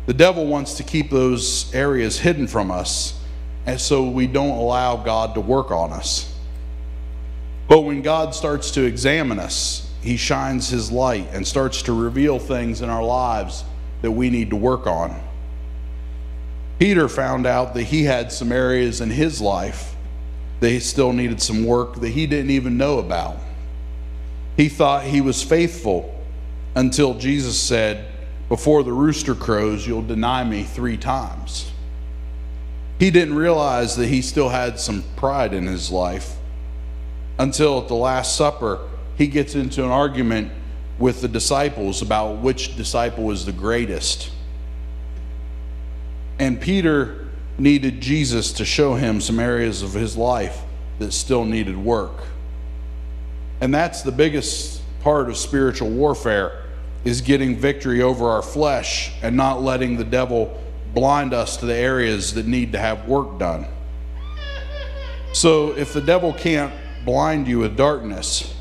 The 0.06 0.14
devil 0.14 0.46
wants 0.46 0.74
to 0.74 0.82
keep 0.82 1.10
those 1.10 1.72
areas 1.74 2.18
hidden 2.18 2.46
from 2.46 2.70
us, 2.70 3.20
and 3.66 3.78
so 3.78 4.08
we 4.08 4.26
don't 4.26 4.56
allow 4.56 4.96
God 4.96 5.34
to 5.34 5.42
work 5.42 5.70
on 5.70 5.92
us. 5.92 6.34
But 7.68 7.82
when 7.82 8.00
God 8.00 8.34
starts 8.34 8.70
to 8.72 8.84
examine 8.84 9.38
us, 9.38 9.90
he 10.00 10.16
shines 10.16 10.70
his 10.70 10.90
light 10.90 11.28
and 11.32 11.46
starts 11.46 11.82
to 11.82 11.92
reveal 11.92 12.38
things 12.38 12.80
in 12.80 12.88
our 12.88 13.02
lives 13.02 13.64
that 14.00 14.12
we 14.12 14.30
need 14.30 14.48
to 14.50 14.56
work 14.56 14.86
on. 14.86 15.20
Peter 16.78 17.08
found 17.08 17.44
out 17.44 17.74
that 17.74 17.82
he 17.82 18.04
had 18.04 18.32
some 18.32 18.52
areas 18.52 19.02
in 19.02 19.10
his 19.10 19.42
life 19.42 19.94
they 20.60 20.78
still 20.80 21.12
needed 21.12 21.40
some 21.40 21.64
work 21.64 21.96
that 22.00 22.10
he 22.10 22.26
didn't 22.26 22.50
even 22.50 22.76
know 22.76 22.98
about. 22.98 23.36
He 24.56 24.68
thought 24.68 25.04
he 25.04 25.20
was 25.20 25.42
faithful 25.42 26.14
until 26.74 27.14
Jesus 27.14 27.58
said, 27.58 28.06
Before 28.48 28.82
the 28.82 28.92
rooster 28.92 29.34
crows, 29.34 29.86
you'll 29.86 30.02
deny 30.02 30.42
me 30.44 30.64
three 30.64 30.96
times. 30.96 31.72
He 32.98 33.10
didn't 33.10 33.36
realize 33.36 33.94
that 33.96 34.08
he 34.08 34.22
still 34.22 34.48
had 34.48 34.80
some 34.80 35.04
pride 35.16 35.54
in 35.54 35.66
his 35.66 35.90
life 35.90 36.38
until 37.38 37.80
at 37.80 37.88
the 37.88 37.94
Last 37.94 38.36
Supper, 38.36 38.80
he 39.16 39.28
gets 39.28 39.54
into 39.54 39.84
an 39.84 39.90
argument 39.90 40.52
with 40.98 41.20
the 41.20 41.28
disciples 41.28 42.02
about 42.02 42.38
which 42.38 42.76
disciple 42.76 43.24
was 43.24 43.46
the 43.46 43.52
greatest. 43.52 44.32
And 46.40 46.60
Peter 46.60 47.27
needed 47.58 48.00
Jesus 48.00 48.52
to 48.52 48.64
show 48.64 48.94
him 48.94 49.20
some 49.20 49.40
areas 49.40 49.82
of 49.82 49.92
his 49.92 50.16
life 50.16 50.62
that 50.98 51.12
still 51.12 51.44
needed 51.44 51.76
work. 51.76 52.12
And 53.60 53.74
that's 53.74 54.02
the 54.02 54.12
biggest 54.12 54.82
part 55.00 55.28
of 55.28 55.36
spiritual 55.36 55.90
warfare 55.90 56.64
is 57.04 57.20
getting 57.20 57.56
victory 57.56 58.02
over 58.02 58.28
our 58.28 58.42
flesh 58.42 59.12
and 59.22 59.36
not 59.36 59.62
letting 59.62 59.96
the 59.96 60.04
devil 60.04 60.60
blind 60.94 61.34
us 61.34 61.56
to 61.58 61.66
the 61.66 61.74
areas 61.74 62.34
that 62.34 62.46
need 62.46 62.72
to 62.72 62.78
have 62.78 63.06
work 63.08 63.38
done. 63.38 63.66
So 65.32 65.76
if 65.76 65.92
the 65.92 66.00
devil 66.00 66.32
can't 66.32 66.72
blind 67.04 67.46
you 67.46 67.60
with 67.60 67.76
darkness, 67.76 68.54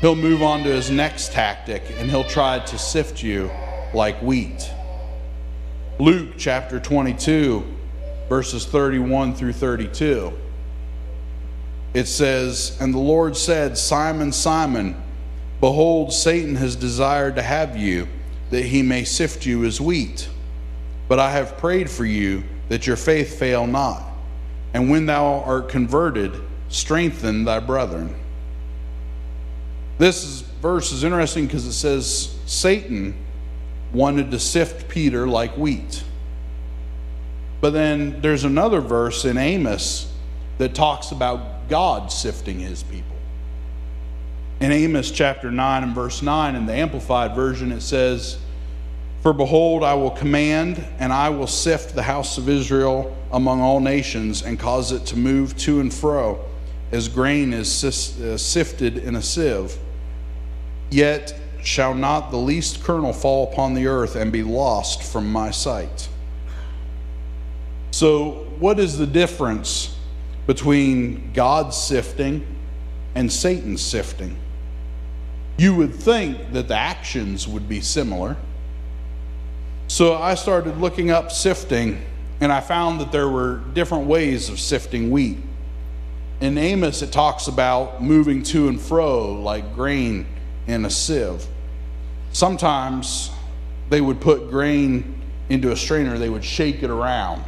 he'll 0.00 0.16
move 0.16 0.42
on 0.42 0.62
to 0.64 0.70
his 0.70 0.90
next 0.90 1.32
tactic 1.32 1.82
and 1.98 2.10
he'll 2.10 2.24
try 2.24 2.58
to 2.58 2.78
sift 2.78 3.22
you 3.22 3.50
like 3.94 4.20
wheat. 4.20 4.70
Luke 5.98 6.34
chapter 6.36 6.78
22, 6.78 7.77
verses 8.28 8.66
31 8.66 9.34
through 9.34 9.52
32. 9.52 10.32
It 11.94 12.06
says, 12.06 12.76
And 12.80 12.92
the 12.92 12.98
Lord 12.98 13.36
said, 13.36 13.78
Simon, 13.78 14.32
Simon, 14.32 15.00
behold, 15.60 16.12
Satan 16.12 16.56
has 16.56 16.76
desired 16.76 17.36
to 17.36 17.42
have 17.42 17.76
you, 17.76 18.08
that 18.50 18.64
he 18.64 18.82
may 18.82 19.04
sift 19.04 19.46
you 19.46 19.64
as 19.64 19.80
wheat. 19.80 20.28
But 21.08 21.18
I 21.18 21.30
have 21.32 21.56
prayed 21.56 21.90
for 21.90 22.04
you 22.04 22.44
that 22.68 22.86
your 22.86 22.96
faith 22.96 23.38
fail 23.38 23.66
not. 23.66 24.02
And 24.74 24.90
when 24.90 25.06
thou 25.06 25.40
art 25.40 25.70
converted, 25.70 26.32
strengthen 26.68 27.44
thy 27.44 27.60
brethren. 27.60 28.14
This 29.96 30.22
is, 30.22 30.42
verse 30.42 30.92
is 30.92 31.02
interesting 31.02 31.46
because 31.46 31.66
it 31.66 31.72
says 31.72 32.36
Satan 32.46 33.16
wanted 33.92 34.30
to 34.30 34.38
sift 34.38 34.88
Peter 34.88 35.26
like 35.26 35.56
wheat. 35.56 36.04
But 37.60 37.70
then 37.70 38.20
there's 38.20 38.44
another 38.44 38.80
verse 38.80 39.24
in 39.24 39.36
Amos 39.36 40.12
that 40.58 40.74
talks 40.74 41.10
about 41.10 41.68
God 41.68 42.12
sifting 42.12 42.58
his 42.60 42.82
people. 42.82 43.16
In 44.60 44.72
Amos 44.72 45.10
chapter 45.10 45.50
9 45.50 45.82
and 45.84 45.94
verse 45.94 46.22
9, 46.22 46.54
in 46.56 46.66
the 46.66 46.72
Amplified 46.72 47.34
Version, 47.34 47.70
it 47.70 47.80
says, 47.80 48.38
For 49.22 49.32
behold, 49.32 49.84
I 49.84 49.94
will 49.94 50.10
command, 50.10 50.84
and 50.98 51.12
I 51.12 51.28
will 51.28 51.46
sift 51.46 51.94
the 51.94 52.02
house 52.02 52.38
of 52.38 52.48
Israel 52.48 53.16
among 53.30 53.60
all 53.60 53.78
nations, 53.78 54.42
and 54.42 54.58
cause 54.58 54.90
it 54.90 55.06
to 55.06 55.16
move 55.16 55.56
to 55.58 55.80
and 55.80 55.94
fro, 55.94 56.44
as 56.90 57.08
grain 57.08 57.52
is 57.52 57.84
uh, 57.84 58.36
sifted 58.36 58.98
in 58.98 59.14
a 59.14 59.22
sieve. 59.22 59.76
Yet 60.90 61.38
shall 61.62 61.94
not 61.94 62.30
the 62.30 62.38
least 62.38 62.82
kernel 62.82 63.12
fall 63.12 63.52
upon 63.52 63.74
the 63.74 63.86
earth 63.86 64.16
and 64.16 64.32
be 64.32 64.42
lost 64.42 65.02
from 65.02 65.30
my 65.30 65.50
sight. 65.50 66.08
So, 67.98 68.46
what 68.60 68.78
is 68.78 68.96
the 68.96 69.08
difference 69.08 69.96
between 70.46 71.32
God's 71.32 71.76
sifting 71.76 72.46
and 73.16 73.32
Satan's 73.32 73.82
sifting? 73.82 74.38
You 75.56 75.74
would 75.74 75.92
think 75.92 76.52
that 76.52 76.68
the 76.68 76.76
actions 76.76 77.48
would 77.48 77.68
be 77.68 77.80
similar. 77.80 78.36
So, 79.88 80.14
I 80.14 80.36
started 80.36 80.78
looking 80.78 81.10
up 81.10 81.32
sifting, 81.32 82.00
and 82.40 82.52
I 82.52 82.60
found 82.60 83.00
that 83.00 83.10
there 83.10 83.28
were 83.28 83.64
different 83.74 84.06
ways 84.06 84.48
of 84.48 84.60
sifting 84.60 85.10
wheat. 85.10 85.38
In 86.40 86.56
Amos, 86.56 87.02
it 87.02 87.10
talks 87.10 87.48
about 87.48 88.00
moving 88.00 88.44
to 88.44 88.68
and 88.68 88.80
fro 88.80 89.32
like 89.32 89.74
grain 89.74 90.24
in 90.68 90.84
a 90.84 90.90
sieve. 90.90 91.44
Sometimes 92.30 93.32
they 93.90 94.00
would 94.00 94.20
put 94.20 94.50
grain 94.50 95.20
into 95.48 95.72
a 95.72 95.76
strainer, 95.76 96.16
they 96.16 96.30
would 96.30 96.44
shake 96.44 96.84
it 96.84 96.90
around, 96.90 97.42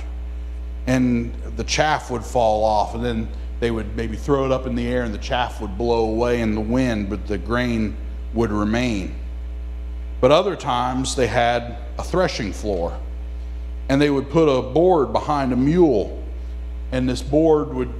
and 0.86 1.34
the 1.56 1.64
chaff 1.64 2.10
would 2.10 2.24
fall 2.24 2.64
off, 2.64 2.94
and 2.94 3.04
then 3.04 3.28
they 3.60 3.70
would 3.70 3.96
maybe 3.96 4.16
throw 4.16 4.44
it 4.46 4.52
up 4.52 4.66
in 4.66 4.74
the 4.74 4.86
air, 4.86 5.02
and 5.02 5.12
the 5.12 5.18
chaff 5.18 5.60
would 5.60 5.76
blow 5.76 6.06
away 6.06 6.40
in 6.40 6.54
the 6.54 6.60
wind, 6.60 7.10
but 7.10 7.26
the 7.26 7.38
grain 7.38 7.96
would 8.34 8.50
remain. 8.50 9.14
But 10.20 10.32
other 10.32 10.56
times 10.56 11.16
they 11.16 11.26
had 11.26 11.76
a 11.98 12.04
threshing 12.04 12.52
floor, 12.52 12.98
and 13.88 14.00
they 14.00 14.10
would 14.10 14.30
put 14.30 14.48
a 14.48 14.62
board 14.62 15.12
behind 15.12 15.52
a 15.52 15.56
mule, 15.56 16.22
and 16.92 17.08
this 17.08 17.22
board 17.22 17.74
would 17.74 17.92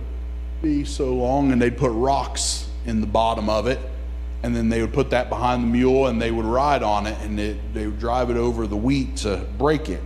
be 0.63 0.85
so 0.85 1.15
long, 1.15 1.53
and 1.53 1.61
they'd 1.61 1.77
put 1.77 1.91
rocks 1.91 2.69
in 2.87 3.01
the 3.01 3.07
bottom 3.07 3.49
of 3.49 3.67
it 3.67 3.79
and 4.43 4.57
then 4.57 4.69
they 4.69 4.81
would 4.81 4.93
put 4.93 5.11
that 5.11 5.29
behind 5.29 5.63
the 5.63 5.67
mule 5.67 6.07
and 6.07 6.21
they 6.21 6.31
would 6.31 6.47
ride 6.47 6.83
on 6.83 7.07
it 7.07 7.19
and 7.23 7.39
it, 7.39 7.75
they 7.75 7.87
would 7.87 7.99
drive 7.99 8.31
it 8.31 8.37
over 8.37 8.67
the 8.67 8.77
wheat 8.77 9.17
to 9.17 9.37
break 9.59 9.89
it. 9.89 10.03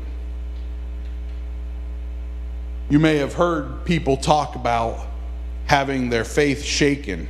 You 2.90 2.98
may 2.98 3.16
have 3.16 3.34
heard 3.34 3.84
people 3.84 4.16
talk 4.16 4.54
about 4.54 5.06
having 5.66 6.10
their 6.10 6.24
faith 6.24 6.62
shaken. 6.62 7.28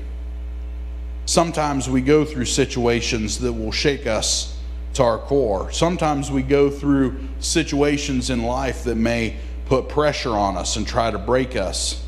Sometimes 1.27 1.89
we 1.89 2.01
go 2.01 2.25
through 2.25 2.47
situations 2.47 3.39
that 3.39 3.53
will 3.53 3.73
shake 3.73 4.07
us 4.07 4.59
to 4.95 5.03
our 5.03 5.19
core. 5.19 5.71
Sometimes 5.73 6.31
we 6.31 6.43
go 6.43 6.71
through 6.71 7.19
situations 7.41 8.31
in 8.31 8.43
life 8.43 8.85
that 8.85 8.97
may 8.97 9.37
put 9.67 9.89
pressure 9.89 10.37
on 10.37 10.57
us 10.57 10.77
and 10.77 10.87
try 10.87 11.11
to 11.11 11.19
break 11.19 11.57
us. 11.57 12.05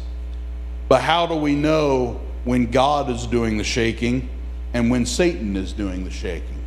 But 0.88 1.00
how 1.00 1.26
do 1.26 1.34
we 1.34 1.54
know 1.54 2.20
when 2.46 2.70
God 2.70 3.10
is 3.10 3.26
doing 3.26 3.56
the 3.56 3.64
shaking 3.64 4.28
and 4.72 4.88
when 4.88 5.04
Satan 5.04 5.56
is 5.56 5.72
doing 5.72 6.04
the 6.04 6.10
shaking. 6.10 6.64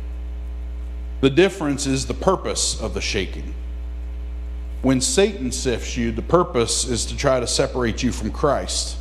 The 1.22 1.30
difference 1.30 1.86
is 1.86 2.06
the 2.06 2.14
purpose 2.14 2.78
of 2.78 2.92
the 2.92 3.00
shaking. 3.00 3.54
When 4.82 5.00
Satan 5.00 5.52
sifts 5.52 5.96
you, 5.96 6.10
the 6.10 6.22
purpose 6.22 6.86
is 6.86 7.04
to 7.06 7.16
try 7.16 7.38
to 7.38 7.46
separate 7.46 8.02
you 8.02 8.12
from 8.12 8.30
Christ. 8.30 8.96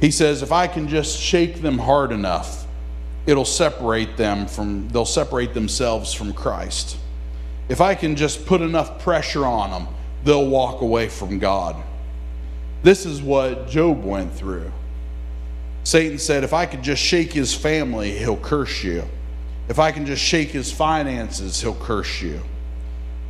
He 0.00 0.10
says, 0.10 0.42
if 0.42 0.52
I 0.52 0.66
can 0.66 0.88
just 0.88 1.18
shake 1.18 1.60
them 1.60 1.78
hard 1.78 2.12
enough, 2.12 2.66
it'll 3.26 3.44
separate 3.44 4.16
them 4.16 4.46
from, 4.46 4.88
they'll 4.88 5.04
separate 5.04 5.54
themselves 5.54 6.12
from 6.12 6.32
Christ. 6.32 6.96
If 7.68 7.80
I 7.80 7.94
can 7.94 8.16
just 8.16 8.46
put 8.46 8.60
enough 8.60 8.98
pressure 9.00 9.44
on 9.46 9.70
them, 9.70 9.94
they'll 10.24 10.46
walk 10.46 10.80
away 10.80 11.08
from 11.08 11.38
God. 11.38 11.76
This 12.82 13.06
is 13.06 13.22
what 13.22 13.68
Job 13.68 14.04
went 14.04 14.32
through. 14.34 14.70
Satan 15.84 16.18
said, 16.18 16.44
If 16.44 16.52
I 16.52 16.66
could 16.66 16.82
just 16.82 17.02
shake 17.02 17.32
his 17.32 17.54
family, 17.54 18.12
he'll 18.18 18.36
curse 18.36 18.82
you. 18.82 19.04
If 19.68 19.78
I 19.78 19.92
can 19.92 20.04
just 20.04 20.22
shake 20.22 20.50
his 20.50 20.70
finances, 20.70 21.60
he'll 21.60 21.74
curse 21.74 22.20
you. 22.20 22.40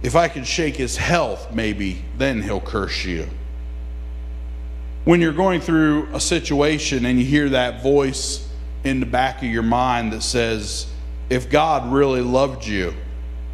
If 0.05 0.15
I 0.17 0.29
can 0.29 0.45
shake 0.45 0.77
his 0.77 0.99
health, 0.99 1.53
maybe, 1.55 2.05
then 2.19 2.43
he'll 2.43 2.61
curse 2.61 3.07
you. 3.07 3.27
When 5.05 5.23
you're 5.23 5.33
going 5.33 5.63
through 5.63 6.09
a 6.13 6.21
situation 6.21 7.07
and 7.07 7.19
you 7.19 7.25
hear 7.25 7.49
that 7.49 7.83
voice 7.83 8.47
in 8.85 9.01
the 9.01 9.07
back 9.07 9.39
of 9.39 9.49
your 9.49 9.63
mind 9.63 10.13
that 10.13 10.23
says, 10.23 10.87
If 11.31 11.49
God 11.49 11.91
really 11.91 12.21
loved 12.21 12.67
you, 12.67 12.93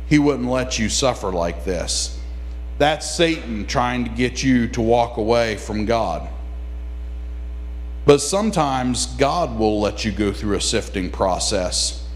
he 0.09 0.19
wouldn't 0.19 0.49
let 0.49 0.77
you 0.77 0.89
suffer 0.89 1.31
like 1.31 1.65
this. 1.65 2.19
That's 2.79 3.09
Satan 3.09 3.65
trying 3.67 4.03
to 4.05 4.11
get 4.11 4.43
you 4.43 4.67
to 4.71 4.81
walk 4.81 5.19
away 5.19 5.57
from 5.57 5.87
God. 5.87 6.29
But 8.07 8.19
sometimes 8.19 9.07
God 9.07 9.57
will 9.57 9.81
let 9.81 10.05
you 10.05 10.11
go 10.11 10.33
through 10.33 10.57
a 10.57 10.61
sifting 10.61 11.13
process 11.13 12.09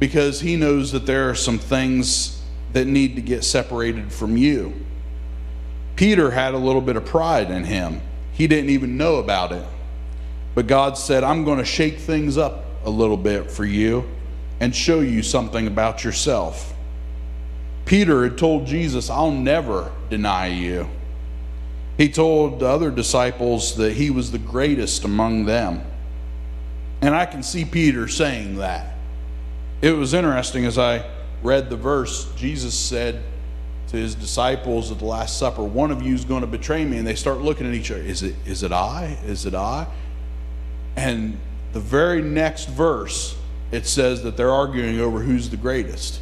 because 0.00 0.40
He 0.40 0.56
knows 0.56 0.90
that 0.90 1.06
there 1.06 1.30
are 1.30 1.36
some 1.36 1.58
things 1.60 2.35
that 2.72 2.86
need 2.86 3.16
to 3.16 3.22
get 3.22 3.44
separated 3.44 4.12
from 4.12 4.36
you. 4.36 4.74
Peter 5.96 6.30
had 6.30 6.54
a 6.54 6.58
little 6.58 6.80
bit 6.80 6.96
of 6.96 7.04
pride 7.04 7.50
in 7.50 7.64
him, 7.64 8.00
he 8.32 8.46
didn't 8.46 8.70
even 8.70 8.96
know 8.96 9.16
about 9.16 9.52
it. 9.52 9.64
But 10.54 10.66
God 10.66 10.98
said, 10.98 11.24
I'm 11.24 11.44
going 11.44 11.58
to 11.58 11.64
shake 11.64 11.98
things 11.98 12.36
up 12.38 12.64
a 12.84 12.90
little 12.90 13.16
bit 13.16 13.50
for 13.50 13.64
you 13.64 14.08
and 14.60 14.74
show 14.74 15.00
you 15.00 15.22
something 15.22 15.66
about 15.66 16.04
yourself. 16.04 16.74
Peter 17.84 18.24
had 18.24 18.36
told 18.36 18.66
Jesus, 18.66 19.10
I'll 19.10 19.30
never 19.30 19.92
deny 20.10 20.48
you. 20.48 20.88
He 21.96 22.08
told 22.08 22.60
the 22.60 22.66
other 22.66 22.90
disciples 22.90 23.76
that 23.76 23.94
he 23.94 24.10
was 24.10 24.32
the 24.32 24.38
greatest 24.38 25.04
among 25.04 25.46
them. 25.46 25.82
And 27.00 27.14
I 27.14 27.26
can 27.26 27.42
see 27.42 27.64
Peter 27.64 28.08
saying 28.08 28.56
that. 28.56 28.94
It 29.82 29.92
was 29.92 30.14
interesting 30.14 30.64
as 30.64 30.78
I 30.78 31.04
read 31.46 31.70
the 31.70 31.76
verse, 31.76 32.30
Jesus 32.34 32.78
said 32.78 33.22
to 33.88 33.96
his 33.96 34.14
disciples 34.14 34.90
at 34.90 34.98
the 34.98 35.04
Last 35.04 35.38
Supper, 35.38 35.62
One 35.62 35.90
of 35.90 36.02
you 36.02 36.14
is 36.14 36.24
going 36.24 36.40
to 36.40 36.46
betray 36.46 36.84
me. 36.84 36.98
And 36.98 37.06
they 37.06 37.14
start 37.14 37.40
looking 37.40 37.66
at 37.66 37.74
each 37.74 37.90
other. 37.90 38.00
Is 38.00 38.22
it, 38.22 38.34
is 38.44 38.62
it 38.62 38.72
I? 38.72 39.18
Is 39.24 39.46
it 39.46 39.54
I? 39.54 39.86
And 40.96 41.38
the 41.72 41.80
very 41.80 42.22
next 42.22 42.68
verse, 42.68 43.36
it 43.70 43.86
says 43.86 44.22
that 44.24 44.36
they're 44.36 44.52
arguing 44.52 45.00
over 45.00 45.20
who's 45.20 45.48
the 45.48 45.56
greatest. 45.56 46.20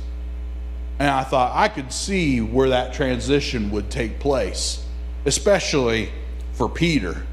And 0.98 1.08
I 1.08 1.24
thought 1.24 1.52
I 1.54 1.68
could 1.68 1.92
see 1.92 2.40
where 2.40 2.68
that 2.68 2.92
transition 2.92 3.70
would 3.70 3.90
take 3.90 4.20
place 4.20 4.84
especially 5.24 6.10
for 6.52 6.68
Peter. 6.68 7.24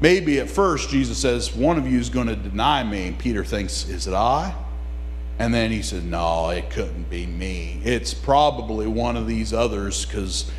Maybe 0.00 0.40
at 0.40 0.50
first 0.50 0.90
Jesus 0.90 1.18
says, 1.18 1.54
One 1.54 1.78
of 1.78 1.86
you 1.86 1.98
is 1.98 2.10
going 2.10 2.26
to 2.26 2.36
deny 2.36 2.82
me. 2.82 3.08
And 3.08 3.18
Peter 3.18 3.44
thinks, 3.44 3.88
Is 3.88 4.06
it 4.06 4.14
I? 4.14 4.54
And 5.38 5.52
then 5.52 5.70
he 5.70 5.82
said, 5.82 6.04
No, 6.04 6.50
it 6.50 6.70
couldn't 6.70 7.10
be 7.10 7.26
me. 7.26 7.80
It's 7.84 8.14
probably 8.14 8.86
one 8.86 9.16
of 9.16 9.26
these 9.26 9.52
others 9.52 10.04
because 10.06 10.50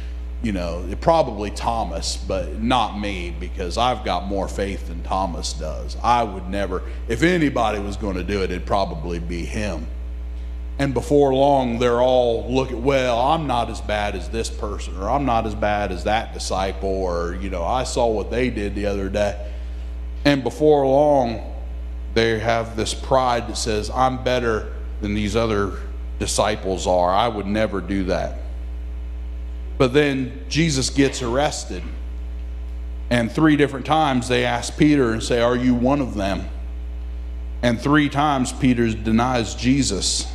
you 0.43 0.51
know, 0.51 0.85
probably 0.99 1.51
Thomas, 1.51 2.17
but 2.17 2.61
not 2.61 2.99
me 2.99 3.33
because 3.39 3.77
I've 3.77 4.03
got 4.03 4.27
more 4.27 4.49
faith 4.49 4.89
than 4.89 5.01
Thomas 5.01 5.53
does. 5.53 5.95
I 6.03 6.23
would 6.23 6.49
never, 6.49 6.83
if 7.07 7.23
anybody 7.23 7.79
was 7.79 7.95
going 7.95 8.17
to 8.17 8.23
do 8.23 8.41
it, 8.43 8.51
it'd 8.51 8.65
probably 8.65 9.19
be 9.19 9.45
him. 9.45 9.87
And 10.79 10.93
before 10.93 11.33
long, 11.33 11.79
they're 11.79 12.01
all 12.01 12.51
looking, 12.53 12.83
well, 12.83 13.19
I'm 13.19 13.47
not 13.47 13.69
as 13.69 13.79
bad 13.79 14.15
as 14.15 14.29
this 14.29 14.49
person, 14.49 14.97
or 14.97 15.09
I'm 15.09 15.25
not 15.25 15.45
as 15.45 15.55
bad 15.55 15.93
as 15.93 16.03
that 16.03 16.33
disciple, 16.33 16.89
or, 16.89 17.35
you 17.35 17.49
know, 17.49 17.63
I 17.63 17.85
saw 17.85 18.07
what 18.07 18.29
they 18.29 18.49
did 18.49 18.75
the 18.75 18.87
other 18.87 19.07
day. 19.07 19.49
And 20.25 20.43
before 20.43 20.85
long, 20.85 21.52
they 22.13 22.39
have 22.39 22.75
this 22.75 22.93
pride 22.93 23.47
that 23.47 23.57
says, 23.57 23.89
I'm 23.89 24.23
better 24.23 24.71
than 25.01 25.15
these 25.15 25.35
other 25.35 25.79
disciples 26.19 26.85
are. 26.87 27.09
I 27.09 27.27
would 27.27 27.47
never 27.47 27.81
do 27.81 28.05
that. 28.05 28.37
But 29.77 29.93
then 29.93 30.45
Jesus 30.47 30.89
gets 30.89 31.21
arrested. 31.21 31.83
And 33.09 33.31
three 33.31 33.55
different 33.55 33.85
times 33.85 34.27
they 34.27 34.45
ask 34.45 34.77
Peter 34.77 35.11
and 35.11 35.21
say, 35.21 35.41
Are 35.41 35.55
you 35.55 35.73
one 35.73 36.01
of 36.01 36.15
them? 36.15 36.47
And 37.61 37.79
three 37.79 38.09
times 38.09 38.51
Peter 38.53 38.91
denies 38.93 39.55
Jesus. 39.55 40.31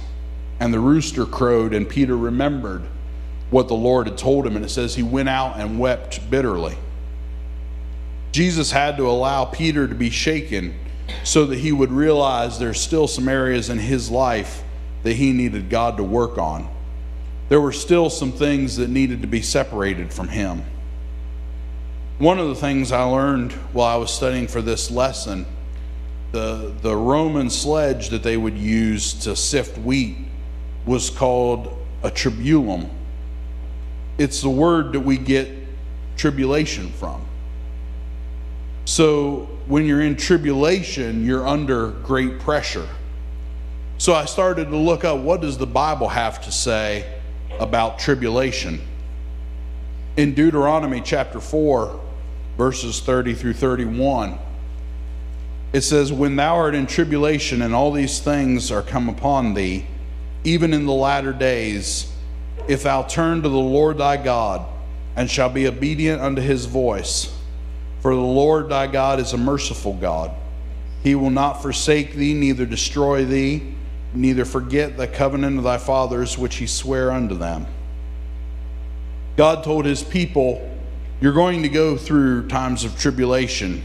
And 0.61 0.75
the 0.75 0.81
rooster 0.81 1.25
crowed, 1.25 1.73
and 1.73 1.89
Peter 1.89 2.17
remembered 2.17 2.83
what 3.51 3.69
the 3.69 3.75
Lord 3.75 4.09
had 4.09 4.19
told 4.19 4.47
him. 4.47 4.57
And 4.57 4.65
it 4.65 4.71
says 4.71 4.97
he 4.97 5.03
went 5.03 5.29
out 5.29 5.59
and 5.59 5.79
wept 5.79 6.29
bitterly. 6.31 6.77
Jesus 8.33 8.73
had 8.73 8.97
to 8.97 9.09
allow 9.09 9.45
Peter 9.45 9.87
to 9.87 9.95
be 9.95 10.11
shaken 10.11 10.75
so 11.25 11.47
that 11.47 11.59
he 11.59 11.73
would 11.73 11.93
realize 11.93 12.59
there's 12.59 12.81
still 12.81 13.07
some 13.07 13.29
areas 13.29 13.69
in 13.71 13.79
his 13.79 14.11
life 14.11 14.63
that 15.03 15.15
he 15.15 15.33
needed 15.33 15.71
God 15.71 15.97
to 15.97 16.05
work 16.05 16.39
on. 16.39 16.69
There 17.49 17.61
were 17.61 17.73
still 17.73 18.11
some 18.11 18.33
things 18.33 18.77
that 18.77 18.91
needed 18.91 19.23
to 19.23 19.27
be 19.27 19.41
separated 19.41 20.13
from 20.13 20.29
him. 20.29 20.65
One 22.19 22.39
of 22.39 22.49
the 22.49 22.55
things 22.55 22.93
I 22.93 23.03
learned 23.05 23.53
while 23.73 23.87
I 23.87 23.97
was 23.97 24.13
studying 24.13 24.49
for 24.49 24.61
this 24.61 24.91
lesson, 24.91 25.47
the, 26.33 26.75
the 26.83 26.97
Roman 26.97 27.49
sledge 27.49 28.09
that 28.11 28.23
they 28.23 28.37
would 28.37 28.59
use 28.59 29.15
to 29.25 29.37
sift 29.37 29.79
wheat 29.79 30.17
was 30.85 31.11
called 31.11 31.79
a 32.03 32.11
tribulum. 32.11 32.91
It's 34.19 34.43
the 34.43 34.51
word 34.51 34.93
that 34.93 35.01
we 35.01 35.17
get 35.17 35.49
tribulation 36.17 36.91
from. 36.93 37.25
So 38.89 39.41
when 39.67 39.85
you're 39.85 40.01
in 40.01 40.17
tribulation, 40.17 41.23
you're 41.23 41.47
under 41.47 41.89
great 41.89 42.39
pressure. 42.41 42.89
So 43.99 44.15
I 44.15 44.25
started 44.25 44.71
to 44.71 44.79
look 44.79 45.05
up 45.05 45.19
what 45.19 45.43
does 45.43 45.59
the 45.59 45.67
Bible 45.67 46.09
have 46.09 46.43
to 46.47 46.51
say 46.51 47.21
about 47.61 47.99
tribulation. 47.99 48.81
In 50.17 50.33
Deuteronomy 50.33 51.03
chapter 51.03 51.39
4, 51.39 52.01
verses 52.57 53.01
30 53.01 53.35
through 53.35 53.53
31, 53.53 54.39
it 55.75 55.83
says, 55.83 56.11
When 56.11 56.37
thou 56.37 56.57
art 56.57 56.75
in 56.75 56.87
tribulation 56.87 57.61
and 57.61 57.75
all 57.75 57.93
these 57.93 58.21
things 58.21 58.73
are 58.73 58.81
come 58.81 59.11
upon 59.11 59.53
thee, 59.53 59.85
even 60.45 60.73
in 60.73 60.87
the 60.87 60.95
latter 60.95 61.35
days, 61.35 62.11
if 62.69 62.85
thou 62.85 63.03
turn 63.03 63.43
to 63.43 63.51
the 63.51 63.59
Lord 63.59 63.99
thy 63.99 64.17
God, 64.17 64.67
and 65.15 65.31
shall 65.31 65.51
be 65.51 65.67
obedient 65.67 66.23
unto 66.23 66.41
his 66.41 66.65
voice, 66.65 67.38
for 68.01 68.15
the 68.15 68.21
Lord 68.21 68.69
thy 68.69 68.87
God 68.87 69.21
is 69.21 69.33
a 69.33 69.39
merciful 69.39 69.95
God. 69.95 70.31
He 71.03 71.15
will 71.15 71.31
not 71.31 71.63
forsake 71.63 72.15
thee, 72.15 72.35
neither 72.35 72.67
destroy 72.67 73.25
thee, 73.25 73.75
neither 74.15 74.45
forget 74.45 74.97
the 74.97 75.07
covenant 75.07 75.59
of 75.59 75.65
thy 75.65 75.79
fathers 75.79 76.37
which 76.39 76.57
he 76.57 76.67
sware 76.67 77.11
unto 77.11 77.35
them. 77.35 77.67
God 79.37 79.63
told 79.63 79.85
his 79.85 80.03
people, 80.03 80.69
You're 81.21 81.33
going 81.33 81.63
to 81.63 81.69
go 81.69 81.97
through 81.97 82.49
times 82.49 82.85
of 82.85 82.99
tribulation. 82.99 83.83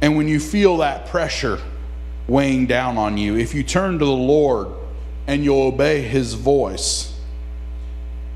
And 0.00 0.16
when 0.16 0.28
you 0.28 0.40
feel 0.40 0.78
that 0.78 1.06
pressure 1.06 1.60
weighing 2.26 2.66
down 2.66 2.96
on 2.96 3.18
you, 3.18 3.36
if 3.36 3.54
you 3.54 3.62
turn 3.62 3.98
to 3.98 4.04
the 4.04 4.10
Lord 4.10 4.68
and 5.26 5.44
you'll 5.44 5.62
obey 5.62 6.00
his 6.00 6.34
voice, 6.34 7.14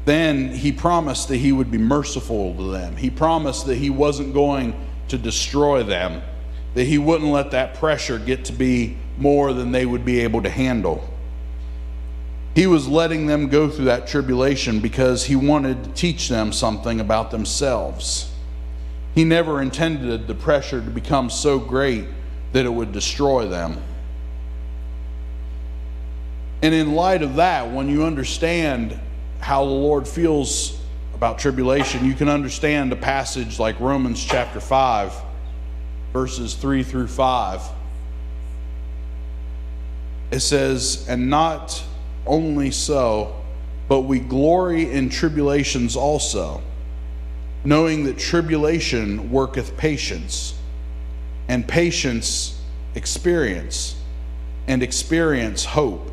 then 0.05 0.51
he 0.51 0.71
promised 0.71 1.29
that 1.29 1.39
he 1.39 1.53
would 1.53 1.71
be 1.71 1.79
merciful 1.79 2.55
to 2.57 2.71
them. 2.71 2.97
He 2.97 3.09
promised 3.09 3.67
that 3.67 3.77
he 3.77 3.89
wasn't 3.89 4.35
going 4.35 4.75
to 5.15 5.23
destroy 5.23 5.85
them, 5.85 6.23
that 6.75 6.85
he 6.85 6.99
wouldn't 6.99 7.31
let 7.31 7.53
that 7.53 7.75
pressure 7.75 8.19
get 8.19 8.45
to 8.47 8.53
be 8.53 8.97
more 9.17 9.53
than 9.53 9.71
they 9.71 9.87
would 9.87 10.05
be 10.05 10.21
able 10.21 10.43
to 10.43 10.51
handle. 10.51 11.09
He 12.57 12.67
was 12.67 12.89
letting 12.89 13.27
them 13.27 13.49
go 13.49 13.69
through 13.69 13.85
that 13.87 14.09
tribulation 14.09 14.81
because 14.81 15.25
he 15.25 15.37
wanted 15.37 15.85
to 15.85 15.91
teach 15.91 16.29
them 16.29 16.53
something 16.53 17.01
about 17.01 17.31
themselves. 17.31 18.33
He 19.15 19.25
never 19.25 19.63
intended 19.63 20.27
the 20.27 20.35
pressure 20.35 20.81
to 20.81 20.91
become 20.91 21.31
so 21.31 21.61
great 21.61 22.07
that 22.53 22.65
it 22.65 22.73
would 22.73 22.91
destroy 22.91 23.47
them. 23.47 23.81
And 26.63 26.75
in 26.75 26.95
light 26.95 27.23
of 27.23 27.37
that, 27.37 27.71
when 27.71 27.89
you 27.89 28.05
understand 28.05 28.99
how 29.39 29.65
the 29.65 29.71
Lord 29.71 30.09
feels 30.09 30.81
about 31.15 31.39
tribulation, 31.39 32.05
you 32.05 32.15
can 32.15 32.29
understand 32.29 32.93
a 32.93 32.97
passage 32.97 33.59
like 33.59 33.79
Romans 33.81 34.23
chapter 34.23 34.61
5, 34.61 35.15
verses 36.13 36.55
3 36.55 36.83
through 36.83 37.07
5. 37.07 37.63
It 40.31 40.41
says, 40.41 41.07
And 41.09 41.31
not 41.31 41.83
only 42.27 42.71
so, 42.71 43.35
but 43.89 44.01
we 44.01 44.19
glory 44.19 44.91
in 44.91 45.09
tribulations 45.09 45.97
also, 45.97 46.63
knowing 47.65 48.05
that 48.05 48.19
tribulation 48.19 49.31
worketh 49.31 49.77
patience, 49.77 50.55
and 51.49 51.67
patience 51.67 52.61
experience, 52.95 53.97
and 54.67 54.83
experience 54.83 55.65
hope. 55.65 56.11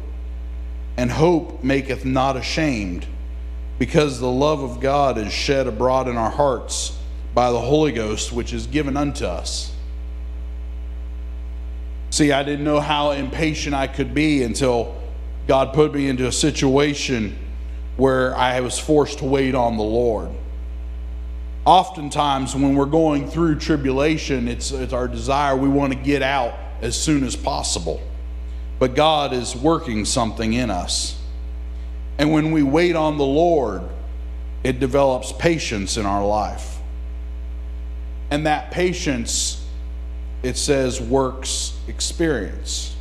And 0.98 1.10
hope 1.10 1.64
maketh 1.64 2.06
not 2.06 2.36
ashamed 2.36 3.08
because 3.82 4.20
the 4.20 4.30
love 4.30 4.62
of 4.62 4.80
God 4.80 5.18
is 5.18 5.34
shed 5.34 5.66
abroad 5.66 6.08
in 6.08 6.16
our 6.16 6.30
hearts 6.30 6.96
by 7.34 7.50
the 7.50 7.60
Holy 7.60 7.92
Ghost, 7.92 8.32
which 8.32 8.54
is 8.54 8.68
given 8.68 8.96
unto 8.96 9.26
us. 9.26 9.74
See, 12.12 12.32
I 12.32 12.44
didn't 12.44 12.64
know 12.64 12.80
how 12.80 13.10
impatient 13.10 13.74
I 13.74 13.88
could 13.88 14.14
be 14.14 14.44
until 14.44 15.02
God 15.48 15.74
put 15.74 15.96
me 15.96 16.08
into 16.08 16.28
a 16.28 16.32
situation 16.32 17.36
where 17.98 18.36
I 18.38 18.60
was 18.60 18.78
forced 18.78 19.18
to 19.18 19.26
wait 19.26 19.56
on 19.56 19.78
the 19.78 19.84
Lord. 19.84 20.30
Oftentimes, 21.66 22.54
when 22.54 22.76
we're 22.76 22.86
going 22.86 23.28
through 23.28 23.58
tribulation, 23.58 24.48
it's, 24.48 24.70
it's 24.70 24.94
our 24.94 25.08
desire, 25.08 25.56
we 25.56 25.68
want 25.68 25.92
to 25.92 25.98
get 25.98 26.22
out 26.22 26.54
as 26.82 26.96
soon 26.96 27.24
as 27.24 27.36
possible. 27.36 28.00
But 28.78 28.94
God 28.94 29.34
is 29.34 29.56
working 29.56 30.06
something 30.06 30.54
in 30.54 30.70
us. 30.70 31.18
And 32.22 32.32
when 32.32 32.52
we 32.52 32.62
wait 32.62 32.96
on 32.96 33.18
the 33.18 33.26
Lord, 33.26 33.82
it 34.64 34.80
develops 34.80 35.32
patience 35.32 35.98
in 35.98 36.06
our 36.06 36.24
life. 36.24 36.78
And 38.30 38.46
that 38.46 38.70
patience, 38.70 39.66
it 40.44 40.56
says, 40.56 41.02
works 41.02 41.76
experience. 41.88 42.96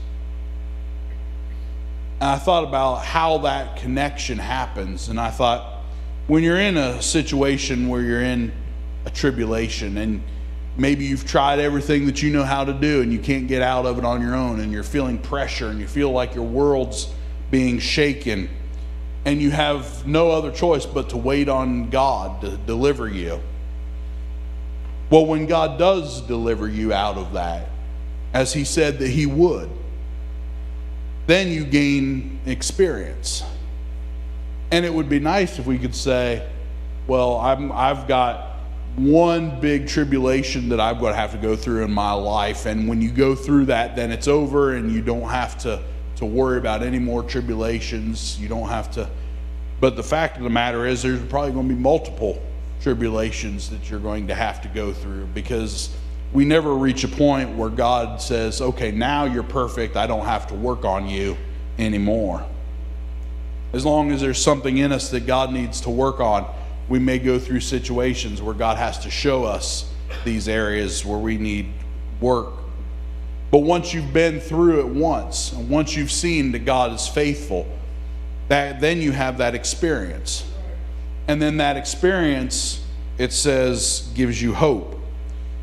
And 2.18 2.30
I 2.30 2.38
thought 2.38 2.64
about 2.64 3.04
how 3.04 3.36
that 3.38 3.76
connection 3.76 4.38
happens. 4.38 5.10
And 5.10 5.20
I 5.20 5.30
thought, 5.30 5.82
when 6.26 6.42
you're 6.42 6.58
in 6.58 6.78
a 6.78 7.02
situation 7.02 7.88
where 7.88 8.00
you're 8.00 8.22
in 8.22 8.50
a 9.04 9.10
tribulation 9.10 9.98
and 9.98 10.22
maybe 10.78 11.04
you've 11.04 11.26
tried 11.26 11.58
everything 11.58 12.06
that 12.06 12.22
you 12.22 12.30
know 12.30 12.44
how 12.44 12.64
to 12.64 12.72
do 12.72 13.02
and 13.02 13.12
you 13.12 13.18
can't 13.18 13.48
get 13.48 13.60
out 13.60 13.84
of 13.84 13.98
it 13.98 14.04
on 14.06 14.22
your 14.22 14.34
own 14.34 14.60
and 14.60 14.72
you're 14.72 14.82
feeling 14.82 15.18
pressure 15.18 15.68
and 15.68 15.78
you 15.78 15.86
feel 15.86 16.10
like 16.10 16.34
your 16.34 16.46
world's 16.46 17.12
being 17.50 17.78
shaken 17.78 18.48
and 19.24 19.40
you 19.40 19.50
have 19.50 20.06
no 20.06 20.30
other 20.30 20.50
choice 20.50 20.86
but 20.86 21.10
to 21.10 21.16
wait 21.16 21.48
on 21.48 21.90
God 21.90 22.40
to 22.40 22.56
deliver 22.56 23.08
you. 23.08 23.40
Well, 25.10 25.26
when 25.26 25.46
God 25.46 25.78
does 25.78 26.22
deliver 26.22 26.68
you 26.68 26.92
out 26.92 27.16
of 27.16 27.32
that, 27.32 27.68
as 28.32 28.52
He 28.52 28.64
said 28.64 28.98
that 29.00 29.08
He 29.08 29.26
would, 29.26 29.68
then 31.26 31.48
you 31.48 31.64
gain 31.64 32.40
experience. 32.46 33.42
And 34.70 34.84
it 34.84 34.94
would 34.94 35.08
be 35.08 35.18
nice 35.18 35.58
if 35.58 35.66
we 35.66 35.78
could 35.78 35.94
say, 35.94 36.48
well, 37.06 37.38
I'm, 37.38 37.72
I've 37.72 38.06
got 38.06 38.50
one 38.96 39.60
big 39.60 39.88
tribulation 39.88 40.68
that 40.68 40.80
I'm 40.80 40.98
going 40.98 41.12
to 41.12 41.18
have 41.18 41.32
to 41.32 41.38
go 41.38 41.56
through 41.56 41.84
in 41.84 41.92
my 41.92 42.12
life. 42.12 42.66
And 42.66 42.88
when 42.88 43.02
you 43.02 43.10
go 43.10 43.34
through 43.34 43.66
that, 43.66 43.96
then 43.96 44.12
it's 44.12 44.28
over 44.28 44.74
and 44.74 44.92
you 44.92 45.02
don't 45.02 45.28
have 45.28 45.58
to 45.58 45.82
to 46.20 46.26
worry 46.26 46.58
about 46.58 46.82
any 46.82 46.98
more 46.98 47.22
tribulations. 47.22 48.38
You 48.38 48.48
don't 48.48 48.68
have 48.68 48.90
to. 48.92 49.08
But 49.80 49.96
the 49.96 50.02
fact 50.02 50.36
of 50.36 50.44
the 50.44 50.50
matter 50.50 50.86
is, 50.86 51.02
there's 51.02 51.20
probably 51.22 51.52
going 51.52 51.68
to 51.68 51.74
be 51.74 51.80
multiple 51.80 52.40
tribulations 52.82 53.70
that 53.70 53.90
you're 53.90 54.00
going 54.00 54.28
to 54.28 54.34
have 54.34 54.60
to 54.62 54.68
go 54.68 54.92
through 54.92 55.26
because 55.34 55.94
we 56.32 56.44
never 56.44 56.74
reach 56.74 57.04
a 57.04 57.08
point 57.08 57.56
where 57.56 57.70
God 57.70 58.20
says, 58.20 58.60
okay, 58.60 58.92
now 58.92 59.24
you're 59.24 59.42
perfect. 59.42 59.96
I 59.96 60.06
don't 60.06 60.26
have 60.26 60.46
to 60.48 60.54
work 60.54 60.84
on 60.84 61.08
you 61.08 61.36
anymore. 61.78 62.46
As 63.72 63.86
long 63.86 64.12
as 64.12 64.20
there's 64.20 64.42
something 64.42 64.76
in 64.76 64.92
us 64.92 65.10
that 65.10 65.26
God 65.26 65.52
needs 65.52 65.80
to 65.82 65.90
work 65.90 66.20
on, 66.20 66.52
we 66.88 66.98
may 66.98 67.18
go 67.18 67.38
through 67.38 67.60
situations 67.60 68.42
where 68.42 68.54
God 68.54 68.76
has 68.76 68.98
to 69.00 69.10
show 69.10 69.44
us 69.44 69.90
these 70.24 70.48
areas 70.48 71.04
where 71.04 71.18
we 71.18 71.38
need 71.38 71.72
work. 72.20 72.52
But 73.50 73.58
once 73.58 73.92
you've 73.92 74.12
been 74.12 74.40
through 74.40 74.80
it 74.80 74.86
once, 74.86 75.52
and 75.52 75.68
once 75.68 75.96
you've 75.96 76.12
seen 76.12 76.52
that 76.52 76.60
God 76.60 76.92
is 76.92 77.08
faithful, 77.08 77.66
that 78.48 78.80
then 78.80 79.00
you 79.00 79.12
have 79.12 79.38
that 79.38 79.54
experience. 79.54 80.44
And 81.26 81.40
then 81.40 81.56
that 81.58 81.76
experience, 81.76 82.84
it 83.18 83.32
says, 83.32 84.10
gives 84.14 84.40
you 84.40 84.54
hope. 84.54 84.98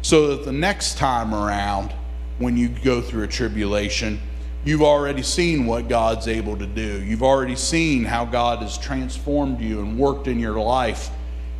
So 0.01 0.35
that 0.35 0.45
the 0.45 0.51
next 0.51 0.97
time 0.97 1.33
around, 1.33 1.93
when 2.39 2.55
you 2.55 2.69
go 2.69 3.01
through 3.01 3.23
a 3.23 3.27
tribulation, 3.27 4.19
you've 4.63 4.83
already 4.83 5.23
seen 5.23 5.65
what 5.65 5.87
God's 5.87 6.27
able 6.27 6.57
to 6.57 6.67
do. 6.67 7.03
You've 7.03 7.23
already 7.23 7.55
seen 7.55 8.03
how 8.03 8.25
God 8.25 8.59
has 8.59 8.77
transformed 8.77 9.59
you 9.61 9.79
and 9.79 9.97
worked 9.97 10.27
in 10.27 10.39
your 10.39 10.59
life. 10.59 11.09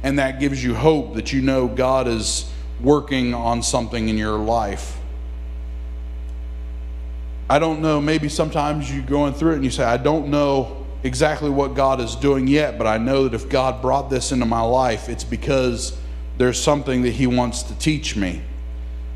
And 0.03 0.19
that 0.19 0.39
gives 0.39 0.63
you 0.63 0.75
hope 0.75 1.15
that 1.15 1.33
you 1.33 1.41
know 1.41 1.67
God 1.67 2.07
is 2.07 2.51
working 2.81 3.33
on 3.33 3.63
something 3.63 4.09
in 4.09 4.17
your 4.17 4.37
life. 4.37 4.96
I 7.49 7.59
don't 7.59 7.81
know, 7.81 8.01
maybe 8.01 8.27
sometimes 8.27 8.93
you're 8.93 9.05
going 9.05 9.33
through 9.33 9.53
it 9.53 9.55
and 9.55 9.63
you 9.63 9.71
say, 9.71 9.83
I 9.83 9.97
don't 9.97 10.27
know 10.27 10.85
exactly 11.03 11.49
what 11.49 11.75
God 11.75 12.01
is 12.01 12.15
doing 12.15 12.47
yet, 12.47 12.77
but 12.77 12.87
I 12.87 12.97
know 12.97 13.23
that 13.23 13.33
if 13.33 13.47
God 13.47 13.81
brought 13.81 14.09
this 14.09 14.31
into 14.31 14.45
my 14.45 14.61
life, 14.61 15.07
it's 15.07 15.23
because 15.23 15.97
there's 16.37 16.61
something 16.61 17.03
that 17.03 17.11
He 17.11 17.25
wants 17.25 17.63
to 17.63 17.79
teach 17.79 18.15
me. 18.15 18.41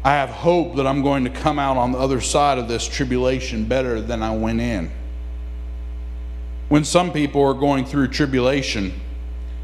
I 0.03 0.13
have 0.13 0.29
hope 0.29 0.77
that 0.77 0.87
I'm 0.87 1.03
going 1.03 1.25
to 1.25 1.29
come 1.29 1.59
out 1.59 1.77
on 1.77 1.91
the 1.91 1.97
other 1.99 2.21
side 2.21 2.57
of 2.57 2.67
this 2.67 2.87
tribulation 2.87 3.65
better 3.65 4.01
than 4.01 4.23
I 4.23 4.35
went 4.35 4.61
in. 4.61 4.91
When 6.69 6.85
some 6.85 7.11
people 7.11 7.43
are 7.43 7.53
going 7.53 7.85
through 7.85 8.07
tribulation, 8.07 8.93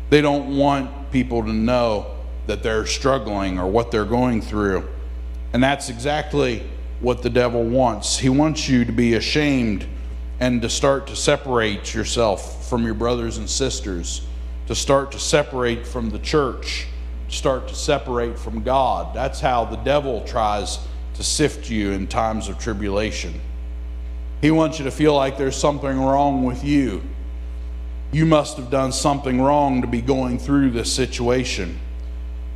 they 0.09 0.21
don't 0.21 0.57
want 0.57 1.11
people 1.11 1.43
to 1.43 1.53
know 1.53 2.17
that 2.47 2.63
they're 2.63 2.85
struggling 2.85 3.57
or 3.57 3.65
what 3.65 3.91
they're 3.91 4.05
going 4.05 4.41
through. 4.41 4.87
And 5.53 5.63
that's 5.63 5.89
exactly 5.89 6.69
what 6.99 7.21
the 7.21 7.29
devil 7.29 7.63
wants. 7.63 8.17
He 8.17 8.29
wants 8.29 8.67
you 8.67 8.85
to 8.85 8.91
be 8.91 9.13
ashamed 9.13 9.85
and 10.39 10.61
to 10.61 10.69
start 10.69 11.07
to 11.07 11.15
separate 11.15 11.93
yourself 11.93 12.69
from 12.69 12.85
your 12.85 12.93
brothers 12.93 13.37
and 13.37 13.49
sisters, 13.49 14.21
to 14.67 14.75
start 14.75 15.11
to 15.11 15.19
separate 15.19 15.85
from 15.85 16.09
the 16.09 16.19
church, 16.19 16.87
start 17.29 17.67
to 17.67 17.75
separate 17.75 18.37
from 18.37 18.63
God. 18.63 19.15
That's 19.15 19.39
how 19.39 19.65
the 19.65 19.77
devil 19.77 20.21
tries 20.25 20.79
to 21.15 21.23
sift 21.23 21.69
you 21.69 21.91
in 21.91 22.07
times 22.07 22.47
of 22.47 22.59
tribulation. 22.59 23.39
He 24.41 24.51
wants 24.51 24.77
you 24.77 24.85
to 24.85 24.91
feel 24.91 25.15
like 25.15 25.37
there's 25.37 25.55
something 25.55 25.99
wrong 25.99 26.43
with 26.43 26.63
you. 26.63 27.01
You 28.11 28.25
must 28.25 28.57
have 28.57 28.69
done 28.69 28.91
something 28.91 29.41
wrong 29.41 29.81
to 29.81 29.87
be 29.87 30.01
going 30.01 30.37
through 30.37 30.71
this 30.71 30.93
situation. 30.93 31.79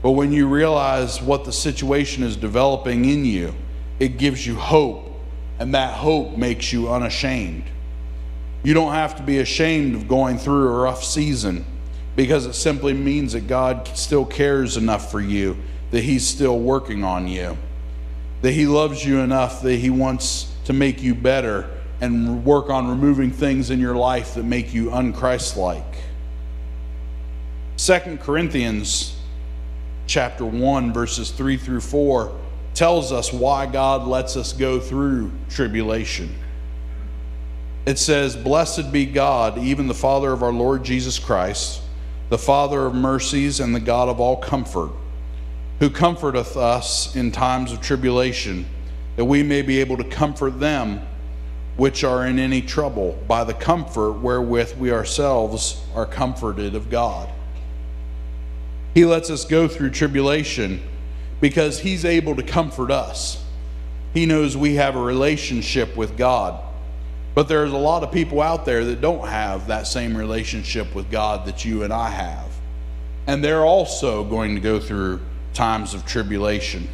But 0.02 0.12
when 0.12 0.32
you 0.32 0.48
realize 0.48 1.22
what 1.22 1.44
the 1.44 1.52
situation 1.52 2.24
is 2.24 2.36
developing 2.36 3.06
in 3.06 3.26
you, 3.26 3.54
it 4.02 4.18
gives 4.18 4.48
you 4.48 4.56
hope 4.56 5.12
and 5.60 5.76
that 5.76 5.94
hope 5.94 6.36
makes 6.36 6.74
you 6.74 6.92
unashamed. 6.92 7.64
You 8.64 8.74
don't 8.74 8.94
have 8.94 9.16
to 9.18 9.24
be 9.24 9.38
ashamed 9.38 9.94
of 9.94 10.08
going 10.08 10.40
through 10.40 10.70
a 10.70 10.82
rough 10.82 11.04
season 11.04 11.64
because 12.16 12.48
it 12.48 12.54
simply 12.54 12.94
means 12.94 13.34
that 13.34 13.46
God 13.46 13.88
still 13.90 14.26
cares 14.26 14.76
enough 14.76 15.12
for 15.12 15.22
you, 15.22 15.56
that 15.92 16.04
He's 16.04 16.26
still 16.26 16.58
working 16.58 17.04
on 17.04 17.28
you, 17.28 17.60
that 18.42 18.54
He 18.54 18.66
loves 18.66 19.06
you 19.06 19.20
enough 19.20 19.62
that 19.62 19.76
He 19.76 19.92
wants 19.92 20.52
to 20.66 20.74
make 20.74 21.04
you 21.04 21.14
better 21.14 21.70
and 22.02 22.44
work 22.44 22.72
on 22.72 22.88
removing 22.88 23.30
things 23.30 23.70
in 23.70 23.80
your 23.80 23.96
life 23.96 24.34
that 24.34 24.46
make 24.46 24.74
you 24.74 24.90
unchristlike. 24.90 25.96
Second 27.76 28.20
Corinthians 28.20 29.16
chapter 30.08 30.44
1 30.44 30.92
verses 30.92 31.30
3 31.30 31.56
through 31.56 31.82
4 31.82 32.41
tells 32.82 33.12
us 33.12 33.32
why 33.32 33.68
God 33.68 34.08
lets 34.08 34.36
us 34.36 34.54
go 34.54 34.80
through 34.80 35.32
tribulation. 35.52 36.34
It 37.86 38.00
says, 38.00 38.36
Blessed 38.36 38.92
be 38.92 39.06
God, 39.06 39.60
even 39.60 39.86
the 39.86 39.94
Father 39.94 40.34
of 40.34 40.42
our 40.42 40.52
Lord 40.52 40.84
Jesus 40.84 41.20
Christ, 41.20 41.84
the 42.30 42.40
Father 42.40 42.88
of 42.88 42.96
mercies 42.96 43.60
and 43.60 43.76
the 43.76 43.80
God 43.80 44.10
of 44.10 44.20
all 44.20 44.36
comfort, 44.36 44.90
who 45.78 45.92
comforteth 45.92 46.58
us 46.58 47.16
in 47.16 47.32
times 47.32 47.72
of 47.72 47.82
tribulation, 47.82 48.66
that 49.16 49.26
we 49.26 49.44
may 49.44 49.62
be 49.62 49.80
able 49.80 49.98
to 49.98 50.04
comfort 50.04 50.60
them 50.60 51.02
which 51.78 52.04
are 52.04 52.26
in 52.26 52.40
any 52.40 52.64
trouble 52.64 53.16
by 53.28 53.44
the 53.44 53.54
comfort 53.54 54.14
wherewith 54.14 54.76
we 54.80 54.92
ourselves 54.92 55.86
are 55.94 56.08
comforted 56.08 56.74
of 56.74 56.90
God. 56.90 57.30
He 58.96 59.06
lets 59.06 59.30
us 59.30 59.46
go 59.46 59.68
through 59.68 59.92
tribulation 59.92 60.82
because 61.42 61.80
He's 61.80 62.06
able 62.06 62.36
to 62.36 62.44
comfort 62.44 62.92
us. 62.92 63.44
He 64.14 64.26
knows 64.26 64.56
we 64.56 64.76
have 64.76 64.96
a 64.96 65.02
relationship 65.02 65.98
with 65.98 66.18
God. 66.18 66.64
But 67.34 67.48
there's 67.48 67.72
a 67.72 67.78
lot 67.78 68.04
of 68.04 68.12
people 68.12 68.42
out 68.42 68.66
there 68.66 68.84
that 68.86 69.02
don't 69.02 69.28
have 69.28 69.68
that 69.68 69.88
same 69.88 70.16
relationship 70.16 70.94
with 70.94 71.10
God 71.10 71.46
that 71.46 71.64
you 71.64 71.84
and 71.84 71.92
I 71.92 72.10
have. 72.10 72.48
And 73.26 73.44
they're 73.44 73.66
also 73.66 74.24
going 74.24 74.56
to 74.56 74.62
go 74.62 74.80
through 74.80 75.22
times 75.54 75.94
of 75.94 76.06
tribulation. 76.06 76.88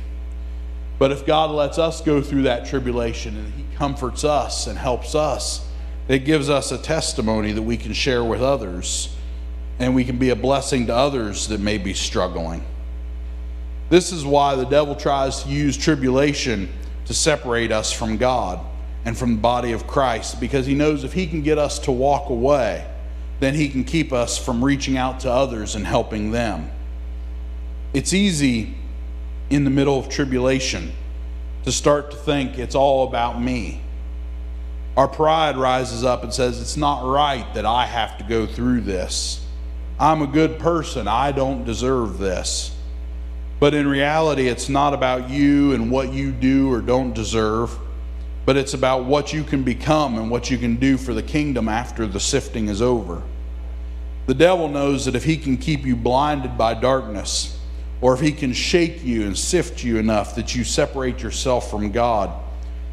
But 0.99 1.11
if 1.11 1.25
God 1.25 1.51
lets 1.51 1.77
us 1.77 2.01
go 2.01 2.21
through 2.21 2.43
that 2.43 2.65
tribulation 2.65 3.35
and 3.35 3.53
He 3.53 3.65
comforts 3.75 4.23
us 4.23 4.67
and 4.67 4.77
helps 4.77 5.15
us, 5.15 5.67
it 6.07 6.19
gives 6.19 6.49
us 6.49 6.71
a 6.71 6.77
testimony 6.77 7.51
that 7.51 7.61
we 7.61 7.77
can 7.77 7.93
share 7.93 8.23
with 8.23 8.41
others 8.41 9.15
and 9.79 9.93
we 9.93 10.03
can 10.03 10.17
be 10.17 10.29
a 10.29 10.35
blessing 10.35 10.87
to 10.87 10.95
others 10.95 11.47
that 11.49 11.59
may 11.59 11.77
be 11.77 11.93
struggling. 11.93 12.63
This 13.89 14.11
is 14.11 14.25
why 14.25 14.55
the 14.55 14.65
devil 14.65 14.95
tries 14.95 15.43
to 15.43 15.49
use 15.49 15.77
tribulation 15.77 16.69
to 17.05 17.13
separate 17.13 17.71
us 17.71 17.91
from 17.91 18.17
God 18.17 18.59
and 19.05 19.17
from 19.17 19.35
the 19.35 19.41
body 19.41 19.71
of 19.71 19.87
Christ 19.87 20.41
because 20.41 20.65
he 20.65 20.75
knows 20.75 21.03
if 21.03 21.13
he 21.13 21.27
can 21.27 21.41
get 21.41 21.57
us 21.57 21.79
to 21.79 21.91
walk 21.91 22.29
away, 22.29 22.85
then 23.39 23.53
he 23.53 23.69
can 23.69 23.83
keep 23.85 24.11
us 24.11 24.37
from 24.37 24.63
reaching 24.63 24.97
out 24.97 25.21
to 25.21 25.31
others 25.31 25.75
and 25.75 25.85
helping 25.85 26.31
them. 26.31 26.69
It's 27.93 28.13
easy 28.13 28.75
in 29.49 29.63
the 29.63 29.69
middle 29.69 29.97
of 29.97 30.09
tribulation 30.09 30.91
to 31.63 31.71
start 31.71 32.11
to 32.11 32.17
think 32.17 32.57
it's 32.57 32.75
all 32.75 33.07
about 33.07 33.41
me. 33.41 33.81
Our 34.97 35.07
pride 35.07 35.57
rises 35.57 36.03
up 36.03 36.23
and 36.23 36.33
says, 36.33 36.59
It's 36.59 36.75
not 36.75 37.09
right 37.09 37.45
that 37.53 37.65
I 37.65 37.85
have 37.85 38.17
to 38.17 38.23
go 38.23 38.45
through 38.45 38.81
this. 38.81 39.45
I'm 39.99 40.21
a 40.21 40.27
good 40.27 40.59
person. 40.59 41.07
I 41.07 41.31
don't 41.31 41.63
deserve 41.63 42.17
this. 42.17 42.76
But 43.59 43.73
in 43.73 43.87
reality, 43.87 44.47
it's 44.47 44.69
not 44.69 44.93
about 44.93 45.29
you 45.29 45.73
and 45.73 45.89
what 45.89 46.13
you 46.13 46.31
do 46.31 46.71
or 46.71 46.81
don't 46.81 47.13
deserve, 47.13 47.77
but 48.45 48.55
it's 48.55 48.73
about 48.73 49.05
what 49.05 49.33
you 49.33 49.43
can 49.43 49.63
become 49.63 50.17
and 50.17 50.29
what 50.29 50.51
you 50.51 50.57
can 50.57 50.75
do 50.75 50.97
for 50.97 51.13
the 51.13 51.23
kingdom 51.23 51.67
after 51.67 52.05
the 52.05 52.19
sifting 52.19 52.67
is 52.67 52.81
over. 52.81 53.23
The 54.27 54.33
devil 54.33 54.67
knows 54.67 55.05
that 55.05 55.15
if 55.15 55.23
he 55.23 55.37
can 55.37 55.57
keep 55.57 55.85
you 55.85 55.95
blinded 55.95 56.57
by 56.57 56.75
darkness, 56.75 57.57
or 57.99 58.13
if 58.13 58.19
he 58.19 58.31
can 58.31 58.53
shake 58.53 59.03
you 59.03 59.25
and 59.25 59.37
sift 59.37 59.83
you 59.83 59.97
enough 59.97 60.35
that 60.35 60.55
you 60.55 60.63
separate 60.63 61.23
yourself 61.23 61.71
from 61.71 61.91
God, 61.91 62.31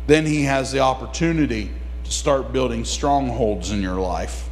then 0.07 0.25
he 0.25 0.45
has 0.45 0.73
the 0.73 0.81
opportunity 0.81 1.71
to 2.05 2.11
start 2.11 2.53
building 2.53 2.85
strongholds 2.85 3.71
in 3.71 3.83
your 3.83 4.01
life. 4.01 4.49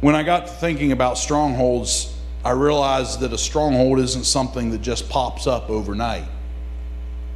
When 0.00 0.14
I 0.14 0.22
got 0.22 0.46
to 0.46 0.52
thinking 0.52 0.92
about 0.92 1.18
strongholds, 1.18 2.17
I 2.48 2.52
realized 2.52 3.20
that 3.20 3.34
a 3.34 3.36
stronghold 3.36 3.98
isn't 3.98 4.24
something 4.24 4.70
that 4.70 4.80
just 4.80 5.10
pops 5.10 5.46
up 5.46 5.68
overnight. 5.68 6.24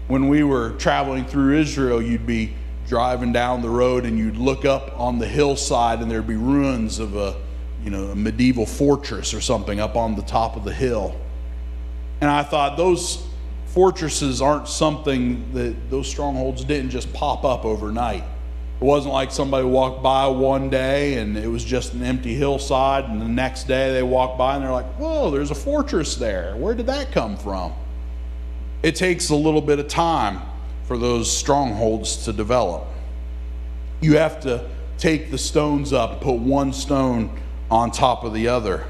When 0.08 0.26
we 0.28 0.42
were 0.42 0.70
traveling 0.78 1.26
through 1.26 1.58
Israel, 1.58 2.00
you'd 2.00 2.26
be 2.26 2.54
driving 2.88 3.30
down 3.30 3.60
the 3.60 3.68
road 3.68 4.06
and 4.06 4.18
you'd 4.18 4.38
look 4.38 4.64
up 4.64 4.98
on 4.98 5.18
the 5.18 5.28
hillside 5.28 6.00
and 6.00 6.10
there'd 6.10 6.26
be 6.26 6.36
ruins 6.36 6.98
of 6.98 7.14
a, 7.14 7.36
you 7.84 7.90
know, 7.90 8.04
a 8.04 8.16
medieval 8.16 8.64
fortress 8.64 9.34
or 9.34 9.42
something 9.42 9.80
up 9.80 9.96
on 9.96 10.16
the 10.16 10.22
top 10.22 10.56
of 10.56 10.64
the 10.64 10.72
hill. 10.72 11.14
And 12.22 12.30
I 12.30 12.42
thought 12.42 12.78
those 12.78 13.22
fortresses 13.66 14.40
aren't 14.40 14.66
something 14.66 15.52
that 15.52 15.90
those 15.90 16.08
strongholds 16.08 16.64
didn't 16.64 16.88
just 16.88 17.12
pop 17.12 17.44
up 17.44 17.66
overnight. 17.66 18.24
It 18.82 18.86
wasn't 18.86 19.14
like 19.14 19.30
somebody 19.30 19.64
walked 19.64 20.02
by 20.02 20.26
one 20.26 20.68
day 20.68 21.18
and 21.18 21.38
it 21.38 21.46
was 21.46 21.64
just 21.64 21.94
an 21.94 22.02
empty 22.02 22.34
hillside, 22.34 23.04
and 23.04 23.22
the 23.22 23.28
next 23.28 23.68
day 23.68 23.92
they 23.92 24.02
walk 24.02 24.36
by 24.36 24.56
and 24.56 24.64
they're 24.64 24.72
like, 24.72 24.92
whoa, 24.96 25.30
there's 25.30 25.52
a 25.52 25.54
fortress 25.54 26.16
there. 26.16 26.56
Where 26.56 26.74
did 26.74 26.86
that 26.86 27.12
come 27.12 27.36
from? 27.36 27.74
It 28.82 28.96
takes 28.96 29.30
a 29.30 29.36
little 29.36 29.60
bit 29.60 29.78
of 29.78 29.86
time 29.86 30.40
for 30.88 30.98
those 30.98 31.30
strongholds 31.30 32.24
to 32.24 32.32
develop. 32.32 32.88
You 34.00 34.16
have 34.16 34.40
to 34.40 34.68
take 34.98 35.30
the 35.30 35.38
stones 35.38 35.92
up, 35.92 36.20
put 36.20 36.40
one 36.40 36.72
stone 36.72 37.38
on 37.70 37.92
top 37.92 38.24
of 38.24 38.34
the 38.34 38.48
other. 38.48 38.84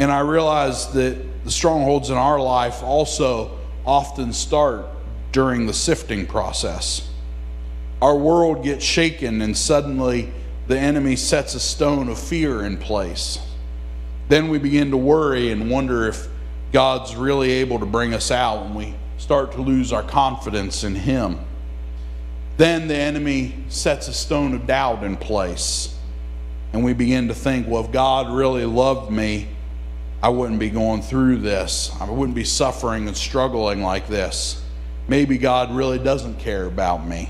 And 0.00 0.10
I 0.10 0.18
realize 0.18 0.92
that 0.94 1.44
the 1.44 1.50
strongholds 1.52 2.10
in 2.10 2.16
our 2.16 2.40
life 2.40 2.82
also 2.82 3.56
often 3.86 4.32
start 4.32 4.84
during 5.30 5.66
the 5.66 5.74
sifting 5.74 6.26
process 6.26 7.08
our 8.02 8.16
world 8.16 8.64
gets 8.64 8.84
shaken 8.84 9.40
and 9.42 9.56
suddenly 9.56 10.32
the 10.66 10.78
enemy 10.78 11.16
sets 11.16 11.54
a 11.54 11.60
stone 11.60 12.08
of 12.08 12.18
fear 12.18 12.64
in 12.64 12.78
place. 12.78 13.38
Then 14.28 14.48
we 14.48 14.58
begin 14.58 14.90
to 14.90 14.96
worry 14.96 15.50
and 15.50 15.70
wonder 15.70 16.08
if 16.08 16.28
God's 16.72 17.14
really 17.14 17.50
able 17.52 17.78
to 17.78 17.86
bring 17.86 18.14
us 18.14 18.30
out, 18.30 18.66
and 18.66 18.74
we 18.74 18.94
start 19.18 19.52
to 19.52 19.62
lose 19.62 19.92
our 19.92 20.02
confidence 20.02 20.82
in 20.82 20.94
Him. 20.94 21.38
Then 22.56 22.88
the 22.88 22.96
enemy 22.96 23.54
sets 23.68 24.08
a 24.08 24.12
stone 24.12 24.54
of 24.54 24.66
doubt 24.66 25.04
in 25.04 25.16
place, 25.16 25.96
and 26.72 26.82
we 26.84 26.92
begin 26.92 27.28
to 27.28 27.34
think, 27.34 27.68
well, 27.68 27.84
if 27.84 27.92
God 27.92 28.34
really 28.34 28.64
loved 28.64 29.12
me, 29.12 29.48
I 30.22 30.30
wouldn't 30.30 30.58
be 30.58 30.70
going 30.70 31.02
through 31.02 31.38
this. 31.38 31.94
I 32.00 32.10
wouldn't 32.10 32.34
be 32.34 32.44
suffering 32.44 33.08
and 33.08 33.16
struggling 33.16 33.82
like 33.82 34.08
this. 34.08 34.62
Maybe 35.06 35.36
God 35.36 35.70
really 35.76 35.98
doesn't 35.98 36.38
care 36.38 36.64
about 36.64 37.06
me. 37.06 37.28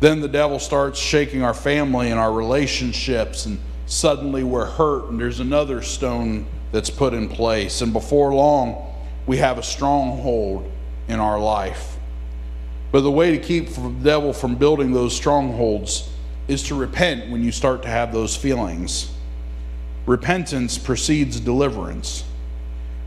Then 0.00 0.20
the 0.20 0.28
devil 0.28 0.58
starts 0.58 0.98
shaking 0.98 1.42
our 1.42 1.54
family 1.54 2.10
and 2.10 2.20
our 2.20 2.32
relationships, 2.32 3.46
and 3.46 3.58
suddenly 3.86 4.44
we're 4.44 4.66
hurt, 4.66 5.10
and 5.10 5.20
there's 5.20 5.40
another 5.40 5.82
stone 5.82 6.46
that's 6.70 6.90
put 6.90 7.14
in 7.14 7.28
place. 7.28 7.80
And 7.80 7.92
before 7.92 8.32
long, 8.34 8.94
we 9.26 9.38
have 9.38 9.58
a 9.58 9.62
stronghold 9.62 10.70
in 11.08 11.18
our 11.18 11.40
life. 11.40 11.96
But 12.92 13.00
the 13.00 13.10
way 13.10 13.36
to 13.36 13.42
keep 13.42 13.70
the 13.70 13.90
devil 14.02 14.32
from 14.32 14.54
building 14.54 14.92
those 14.92 15.14
strongholds 15.14 16.08
is 16.46 16.62
to 16.64 16.74
repent 16.74 17.30
when 17.30 17.42
you 17.42 17.52
start 17.52 17.82
to 17.82 17.88
have 17.88 18.12
those 18.12 18.36
feelings. 18.36 19.10
Repentance 20.06 20.78
precedes 20.78 21.40
deliverance. 21.40 22.24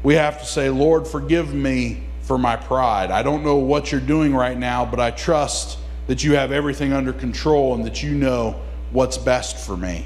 We 0.03 0.15
have 0.15 0.39
to 0.39 0.45
say, 0.45 0.69
Lord, 0.69 1.07
forgive 1.07 1.53
me 1.53 2.03
for 2.21 2.37
my 2.37 2.55
pride. 2.55 3.09
I 3.11 3.23
don't 3.23 3.43
know 3.43 3.55
what 3.55 3.91
you're 3.91 4.01
doing 4.01 4.35
right 4.35 4.57
now, 4.57 4.85
but 4.85 4.99
I 4.99 5.09
trust 5.09 5.79
that 6.11 6.25
you 6.25 6.35
have 6.35 6.51
everything 6.51 6.91
under 6.91 7.13
control 7.13 7.73
and 7.73 7.85
that 7.85 8.03
you 8.03 8.13
know 8.13 8.59
what's 8.91 9.17
best 9.17 9.65
for 9.65 9.77
me. 9.77 10.05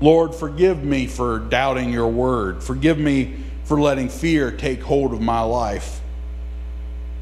Lord, 0.00 0.34
forgive 0.34 0.82
me 0.82 1.06
for 1.06 1.38
doubting 1.38 1.92
your 1.92 2.08
word. 2.08 2.64
Forgive 2.64 2.98
me 2.98 3.36
for 3.62 3.80
letting 3.80 4.08
fear 4.08 4.50
take 4.50 4.82
hold 4.82 5.12
of 5.12 5.20
my 5.20 5.40
life. 5.40 6.00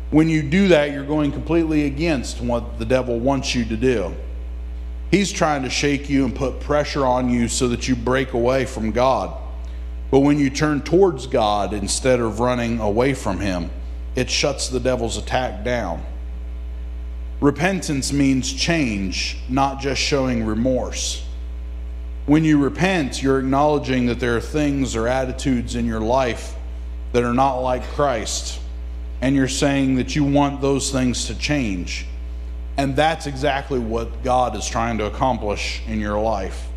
When 0.09 0.31
you 0.31 0.43
do 0.43 0.69
that, 0.69 0.93
you're 0.93 1.05
going 1.05 1.33
completely 1.33 1.85
against 1.85 2.41
what 2.41 2.79
the 2.79 2.87
devil 2.87 3.19
wants 3.19 3.55
you 3.55 3.67
to 3.67 3.77
do. 3.77 4.15
He's 5.11 5.31
trying 5.31 5.63
to 5.65 5.69
shake 5.69 6.09
you 6.09 6.25
and 6.25 6.35
put 6.35 6.61
pressure 6.61 7.05
on 7.05 7.29
you 7.29 7.47
so 7.47 7.69
that 7.69 7.87
you 7.87 7.95
break 7.95 8.33
away 8.33 8.65
from 8.65 8.91
God. 8.91 9.39
But 10.11 10.21
when 10.21 10.39
you 10.39 10.49
turn 10.49 10.81
towards 10.81 11.27
God 11.27 11.75
instead 11.75 12.21
of 12.21 12.41
running 12.41 12.81
away 12.81 13.13
from 13.13 13.39
Him, 13.39 13.69
it 14.17 14.31
shuts 14.31 14.71
the 14.71 14.81
devil's 14.81 15.19
attack 15.19 15.63
down. 15.63 16.07
Repentance 17.41 18.13
means 18.13 18.53
change, 18.53 19.39
not 19.49 19.81
just 19.81 20.01
showing 20.01 20.45
remorse. 20.45 21.25
When 22.27 22.45
you 22.45 22.63
repent, 22.63 23.23
you're 23.23 23.39
acknowledging 23.39 24.07
that 24.07 24.21
there 24.21 24.37
are 24.37 24.41
things 24.41 24.95
or 24.95 25.09
attitudes 25.09 25.75
in 25.75 25.87
your 25.87 26.01
life 26.01 26.55
that 27.13 27.25
are 27.25 27.33
not 27.33 27.57
like 27.57 27.83
Christ, 27.83 28.61
and 29.23 29.35
you're 29.35 29.49
saying 29.49 29.97
that 29.97 30.15
you 30.15 30.23
want 30.23 30.61
those 30.61 30.93
things 30.93 31.27
to 31.27 31.35
change. 31.35 32.07
And 32.77 32.95
that's 32.95 33.27
exactly 33.27 33.79
what 33.79 34.23
God 34.23 34.55
is 34.55 34.69
trying 34.69 34.99
to 34.99 35.07
accomplish 35.07 35.83
in 35.87 35.99
your 35.99 36.21
life. 36.21 36.69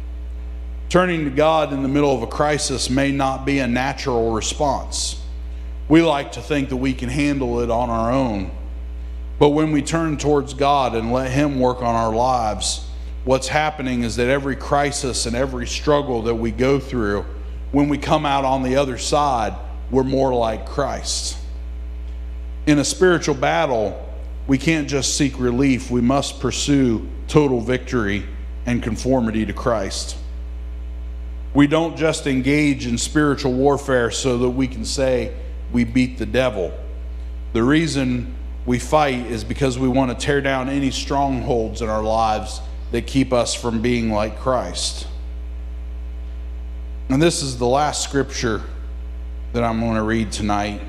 Turning 0.89 1.26
to 1.26 1.30
God 1.30 1.74
in 1.74 1.84
the 1.84 1.89
middle 1.89 2.16
of 2.16 2.24
a 2.24 2.28
crisis 2.28 2.89
may 2.89 3.11
not 3.11 3.45
be 3.45 3.59
a 3.59 3.68
natural 3.68 4.32
response. 4.32 5.22
We 5.89 6.01
like 6.01 6.32
to 6.34 6.41
think 6.41 6.70
that 6.70 6.78
we 6.78 6.93
can 6.93 7.09
handle 7.09 7.59
it 7.59 7.70
on 7.70 7.89
our 7.89 8.11
own. 8.11 8.51
But 9.40 9.50
when 9.50 9.72
we 9.72 9.82
turn 9.82 10.18
towards 10.18 10.54
God 10.54 10.96
and 10.96 11.12
let 11.12 11.32
Him 11.32 11.60
work 11.60 11.82
on 11.82 11.96
our 11.96 12.14
lives, 12.14 12.88
what's 13.26 13.48
happening 13.48 14.04
is 14.04 14.16
that 14.18 14.28
every 14.28 14.56
crisis 14.56 15.26
and 15.26 15.36
every 15.36 15.68
struggle 15.68 16.22
that 16.24 16.36
we 16.36 16.52
go 16.52 16.80
through, 16.80 17.26
when 17.72 17.90
we 17.90 17.98
come 17.98 18.26
out 18.26 18.46
on 18.46 18.64
the 18.64 18.76
other 18.76 18.98
side, 18.98 19.56
we're 19.90 20.04
more 20.04 20.34
like 20.34 20.66
Christ. 20.66 21.38
In 22.66 22.80
a 22.80 22.86
spiritual 22.86 23.36
battle, 23.36 24.00
we 24.48 24.58
can't 24.58 24.88
just 24.88 25.18
seek 25.18 25.40
relief, 25.40 25.90
we 25.90 26.02
must 26.02 26.40
pursue 26.40 27.08
total 27.28 27.62
victory 27.62 28.26
and 28.66 28.84
conformity 28.84 29.46
to 29.46 29.54
Christ. 29.54 30.18
We 31.54 31.68
don't 31.68 31.96
just 31.98 32.26
engage 32.26 32.88
in 32.88 32.98
spiritual 32.98 33.54
warfare 33.54 34.12
so 34.12 34.38
that 34.40 34.50
we 34.50 34.68
can 34.68 34.86
say 34.86 35.36
we 35.72 35.84
beat 35.84 36.18
the 36.18 36.26
devil. 36.26 36.74
The 37.54 37.64
reason 37.64 38.36
we 38.66 38.80
fight 38.80 39.26
is 39.26 39.43
because 39.43 39.78
we 39.78 39.88
want 39.88 40.18
to 40.18 40.26
tear 40.26 40.41
down 40.41 40.70
any 40.70 40.91
strongholds 40.91 41.82
in 41.82 41.89
our 41.89 42.03
lives 42.03 42.61
that 42.91 43.07
keep 43.07 43.34
us 43.34 43.53
from 43.53 43.82
being 43.82 44.11
like 44.11 44.39
Christ. 44.39 45.07
And 47.09 47.22
this 47.22 47.41
is 47.41 47.57
the 47.57 47.68
last 47.68 48.03
scripture 48.03 48.61
that 49.51 49.64
I'm 49.64 49.80
going 49.80 49.95
to 49.95 50.03
read 50.03 50.32
tonight 50.32 50.82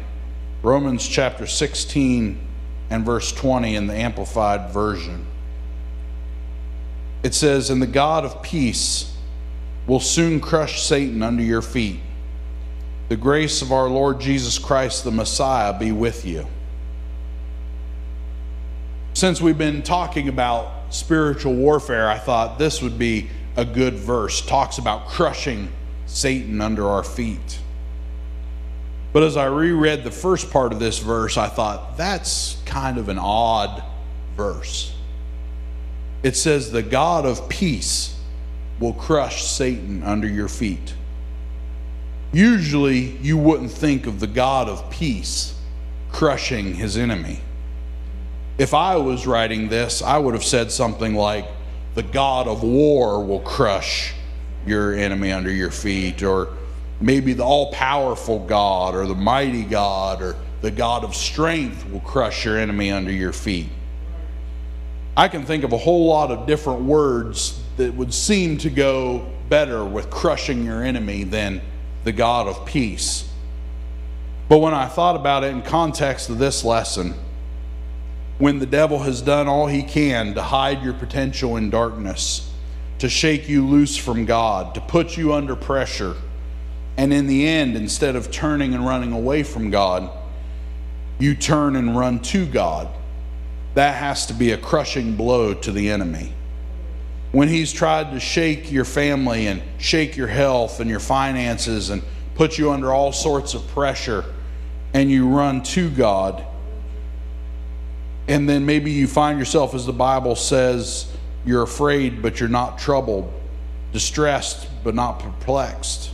Romans 0.63 1.07
chapter 1.07 1.47
16 1.47 2.41
and 2.89 3.05
verse 3.05 3.33
20 3.33 3.77
in 3.77 3.87
the 3.87 3.95
Amplified 3.95 4.73
Version. 4.73 5.27
It 7.23 7.35
says, 7.35 7.69
And 7.69 7.83
the 7.83 7.87
God 7.87 8.25
of 8.25 8.43
peace 8.43 9.15
will 9.87 10.01
soon 10.01 10.41
crush 10.41 10.83
Satan 10.83 11.23
under 11.23 11.43
your 11.43 11.61
feet. 11.61 12.01
The 13.09 13.17
grace 13.17 13.61
of 13.61 13.73
our 13.73 13.89
Lord 13.89 14.21
Jesus 14.21 14.59
Christ, 14.59 15.05
the 15.05 15.11
Messiah, 15.11 15.79
be 15.79 15.93
with 15.93 16.25
you. 16.25 16.47
Since 19.25 19.41
we've 19.41 19.57
been 19.57 19.81
talking 19.81 20.29
about 20.29 20.93
spiritual 20.95 21.55
warfare, 21.55 22.11
I 22.11 22.19
thought 22.19 22.59
this 22.59 22.83
would 22.83 22.99
be 22.99 23.31
a 23.57 23.65
good 23.65 23.95
verse. 23.95 24.43
Talks 24.43 24.77
about 24.77 25.09
crushing 25.09 25.73
Satan 26.05 26.61
under 26.61 26.87
our 26.87 27.03
feet. 27.03 27.59
But 29.15 29.23
as 29.23 29.39
I 29.39 29.47
reread 29.47 30.05
the 30.05 30.11
first 30.11 30.51
part 30.51 30.75
of 30.75 30.79
this 30.79 30.99
verse, 30.99 31.39
I 31.39 31.49
thought 31.49 31.97
that's 31.97 32.61
kind 32.67 32.99
of 32.99 33.09
an 33.09 33.19
odd 33.19 33.83
verse. 34.37 34.95
It 36.23 36.37
says, 36.37 36.71
The 36.71 36.83
God 36.83 37.25
of 37.25 37.49
peace 37.49 38.21
will 38.79 38.93
crush 38.93 39.43
Satan 39.45 40.03
under 40.03 40.29
your 40.29 40.49
feet. 40.49 40.93
Usually, 42.31 43.17
you 43.23 43.39
wouldn't 43.39 43.71
think 43.71 44.07
of 44.07 44.21
the 44.21 44.27
God 44.27 44.69
of 44.69 44.91
peace 44.91 45.59
crushing 46.13 46.75
his 46.75 46.99
enemy. 46.99 47.41
If 48.57 48.73
I 48.73 48.97
was 48.97 49.27
writing 49.27 49.69
this, 49.69 50.03
I 50.03 50.19
would 50.19 50.35
have 50.35 50.45
said 50.45 50.71
something 50.71 51.15
like, 51.15 51.47
The 51.95 52.03
God 52.03 52.47
of 52.47 52.63
war 52.63 53.25
will 53.25 53.41
crush 53.41 54.15
your 54.67 54.95
enemy 54.95 55.33
under 55.33 55.51
your 55.51 55.71
feet, 55.71 56.23
or 56.23 56.49
maybe 57.01 57.33
the 57.33 57.43
all 57.43 57.73
powerful 57.73 58.47
God 58.47 58.95
or 58.95 59.07
the 59.07 59.15
mighty 59.15 59.65
God 59.65 60.23
or 60.23 60.37
the 60.63 60.71
God 60.71 61.05
of 61.05 61.15
strength 61.15 61.89
will 61.91 62.01
crush 62.01 62.45
your 62.45 62.57
enemy 62.57 62.91
under 62.91 63.13
your 63.13 63.33
feet. 63.33 63.69
I 65.17 65.29
can 65.29 65.45
think 65.45 65.65
of 65.65 65.73
a 65.73 65.79
whole 65.79 66.07
lot 66.07 66.31
of 66.31 66.47
different 66.47 66.83
words 66.83 67.61
that 67.77 67.95
would 67.95 68.15
seem 68.15 68.57
to 68.59 68.71
go 68.71 69.31
better 69.49 69.85
with 69.85 70.11
crushing 70.11 70.65
your 70.65 70.83
enemy 70.83 71.25
than 71.25 71.61
the 72.05 72.13
God 72.13 72.47
of 72.47 72.65
peace. 72.65 73.29
But 74.49 74.59
when 74.59 74.75
I 74.75 74.87
thought 74.87 75.17
about 75.17 75.45
it 75.45 75.49
in 75.49 75.63
context 75.63 76.31
of 76.31 76.39
this 76.39 76.65
lesson, 76.65 77.15
when 78.39 78.59
the 78.59 78.67
devil 78.67 79.01
has 79.01 79.23
done 79.23 79.47
all 79.47 79.67
he 79.67 79.83
can 79.83 80.35
to 80.35 80.43
hide 80.43 80.83
your 80.83 80.95
potential 80.95 81.57
in 81.57 81.71
darkness, 81.71 82.51
to 82.99 83.09
shake 83.09 83.49
you 83.49 83.67
loose 83.67 83.97
from 83.97 84.25
God, 84.25 84.75
to 84.75 84.81
put 84.81 85.17
you 85.17 85.33
under 85.33 85.55
pressure, 85.55 86.17
and 86.97 87.13
in 87.13 87.27
the 87.27 87.47
end, 87.47 87.77
instead 87.77 88.17
of 88.17 88.31
turning 88.31 88.75
and 88.75 88.87
running 88.87 89.13
away 89.13 89.43
from 89.43 89.71
God, 89.71 90.11
you 91.19 91.35
turn 91.35 91.77
and 91.77 91.97
run 91.97 92.21
to 92.21 92.47
God. 92.47 92.89
That 93.75 93.97
has 93.97 94.27
to 94.27 94.35
be 94.35 94.53
a 94.53 94.59
crushing 94.59 95.17
blow 95.17 95.55
to 95.55 95.73
the 95.73 95.91
enemy. 95.91 96.33
When 97.33 97.49
he's 97.49 97.73
tried 97.73 98.13
to 98.13 98.21
shake 98.21 98.71
your 98.71 98.85
family 98.85 99.49
and 99.49 99.61
shake 99.79 100.17
your 100.17 100.29
health 100.29 100.79
and 100.79 100.89
your 100.89 101.01
finances 101.01 101.91
and 101.91 102.03
put 102.37 102.59
you 102.59 102.71
under 102.71 102.93
all 102.93 103.13
sorts 103.13 103.55
of 103.55 103.67
pressure, 103.69 104.25
and 104.93 105.11
you 105.11 105.29
run 105.29 105.63
to 105.65 105.91
God, 105.91 106.45
and 108.29 108.49
then 108.49 108.65
maybe 108.65 108.91
you 108.91 109.07
find 109.07 109.39
yourself, 109.39 109.75
as 109.75 109.87
the 109.87 109.93
Bible 109.93 110.37
says, 110.37 111.13
you're 111.45 111.63
afraid, 111.63 112.23
but 112.23 112.41
you're 112.41 112.49
not 112.49 112.79
troubled, 112.79 113.33
distressed, 113.93 114.69
but 114.83 114.95
not 114.95 115.21
perplexed 115.21 116.11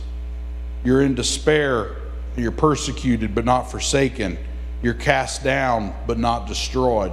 you're 0.83 1.01
in 1.01 1.15
despair. 1.15 1.95
You're 2.35 2.51
persecuted 2.51 3.35
but 3.35 3.45
not 3.45 3.69
forsaken. 3.69 4.37
You're 4.81 4.93
cast 4.93 5.43
down 5.43 5.93
but 6.07 6.17
not 6.17 6.47
destroyed. 6.47 7.11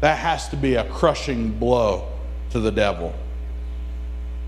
That 0.00 0.18
has 0.18 0.48
to 0.50 0.56
be 0.56 0.74
a 0.74 0.84
crushing 0.84 1.50
blow 1.58 2.08
to 2.50 2.60
the 2.60 2.72
devil. 2.72 3.14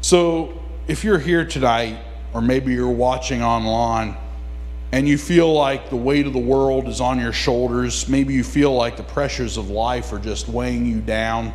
So 0.01 0.61
if 0.87 1.05
you're 1.05 1.19
here 1.19 1.45
tonight, 1.45 1.99
or 2.33 2.41
maybe 2.41 2.73
you're 2.73 2.89
watching 2.89 3.43
online, 3.43 4.17
and 4.93 5.07
you 5.07 5.19
feel 5.19 5.53
like 5.53 5.91
the 5.91 5.97
weight 5.97 6.27
of 6.27 6.33
the 6.33 6.39
world 6.39 6.89
is 6.89 7.01
on 7.01 7.21
your 7.21 7.33
shoulders, 7.33 8.09
maybe 8.09 8.33
you 8.33 8.43
feel 8.43 8.75
like 8.75 8.97
the 8.97 9.03
pressures 9.03 9.57
of 9.57 9.69
life 9.69 10.13
are 10.13 10.19
just 10.19 10.49
weighing 10.49 10.87
you 10.87 11.01
down. 11.01 11.53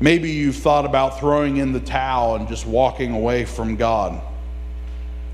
Maybe 0.00 0.30
you've 0.30 0.56
thought 0.56 0.86
about 0.86 1.20
throwing 1.20 1.58
in 1.58 1.72
the 1.72 1.80
towel 1.80 2.36
and 2.36 2.48
just 2.48 2.66
walking 2.66 3.12
away 3.12 3.44
from 3.44 3.76
God. 3.76 4.20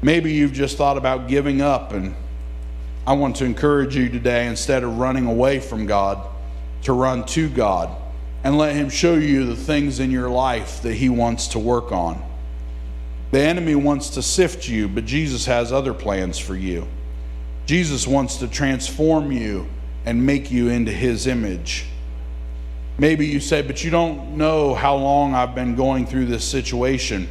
Maybe 0.02 0.32
you've 0.32 0.52
just 0.52 0.76
thought 0.76 0.96
about 0.96 1.28
giving 1.28 1.60
up, 1.60 1.92
and 1.92 2.16
I 3.06 3.12
want 3.12 3.36
to 3.36 3.44
encourage 3.44 3.94
you 3.94 4.08
today, 4.08 4.46
instead 4.46 4.82
of 4.82 4.98
running 4.98 5.26
away 5.26 5.60
from 5.60 5.86
God, 5.86 6.28
to 6.82 6.92
run 6.92 7.24
to 7.26 7.48
God 7.48 7.90
and 8.42 8.58
let 8.58 8.74
Him 8.74 8.88
show 8.90 9.14
you 9.14 9.46
the 9.46 9.56
things 9.56 10.00
in 10.00 10.10
your 10.10 10.28
life 10.28 10.82
that 10.82 10.94
He 10.94 11.08
wants 11.08 11.48
to 11.48 11.60
work 11.60 11.92
on. 11.92 12.22
The 13.32 13.40
enemy 13.40 13.74
wants 13.74 14.10
to 14.10 14.22
sift 14.22 14.68
you, 14.68 14.88
but 14.88 15.06
Jesus 15.06 15.46
has 15.46 15.72
other 15.72 15.94
plans 15.94 16.38
for 16.38 16.54
you. 16.54 16.86
Jesus 17.64 18.06
wants 18.06 18.36
to 18.36 18.46
transform 18.46 19.32
you 19.32 19.66
and 20.04 20.26
make 20.26 20.50
you 20.50 20.68
into 20.68 20.92
His 20.92 21.26
image. 21.26 21.86
Maybe 22.98 23.26
you 23.26 23.40
say, 23.40 23.62
but 23.62 23.82
you 23.82 23.90
don't 23.90 24.36
know 24.36 24.74
how 24.74 24.96
long 24.96 25.34
I've 25.34 25.54
been 25.54 25.74
going 25.76 26.06
through 26.06 26.26
this 26.26 26.44
situation. 26.44 27.26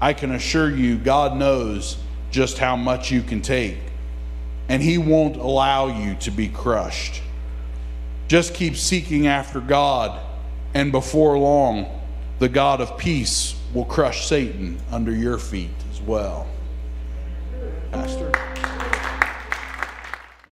I 0.00 0.14
can 0.14 0.32
assure 0.32 0.68
you, 0.68 0.98
God 0.98 1.36
knows 1.36 1.96
just 2.32 2.58
how 2.58 2.74
much 2.74 3.12
you 3.12 3.22
can 3.22 3.40
take, 3.40 3.78
and 4.68 4.82
He 4.82 4.98
won't 4.98 5.36
allow 5.36 5.86
you 5.86 6.16
to 6.16 6.32
be 6.32 6.48
crushed. 6.48 7.22
Just 8.26 8.52
keep 8.52 8.76
seeking 8.76 9.28
after 9.28 9.60
God, 9.60 10.20
and 10.74 10.90
before 10.90 11.38
long, 11.38 11.86
the 12.40 12.48
God 12.48 12.80
of 12.80 12.98
peace 12.98 13.55
will 13.74 13.84
crush 13.84 14.26
Satan 14.26 14.78
under 14.90 15.12
your 15.14 15.38
feet 15.38 15.70
as 15.90 16.00
well. 16.00 16.46
Pastor? 17.92 18.35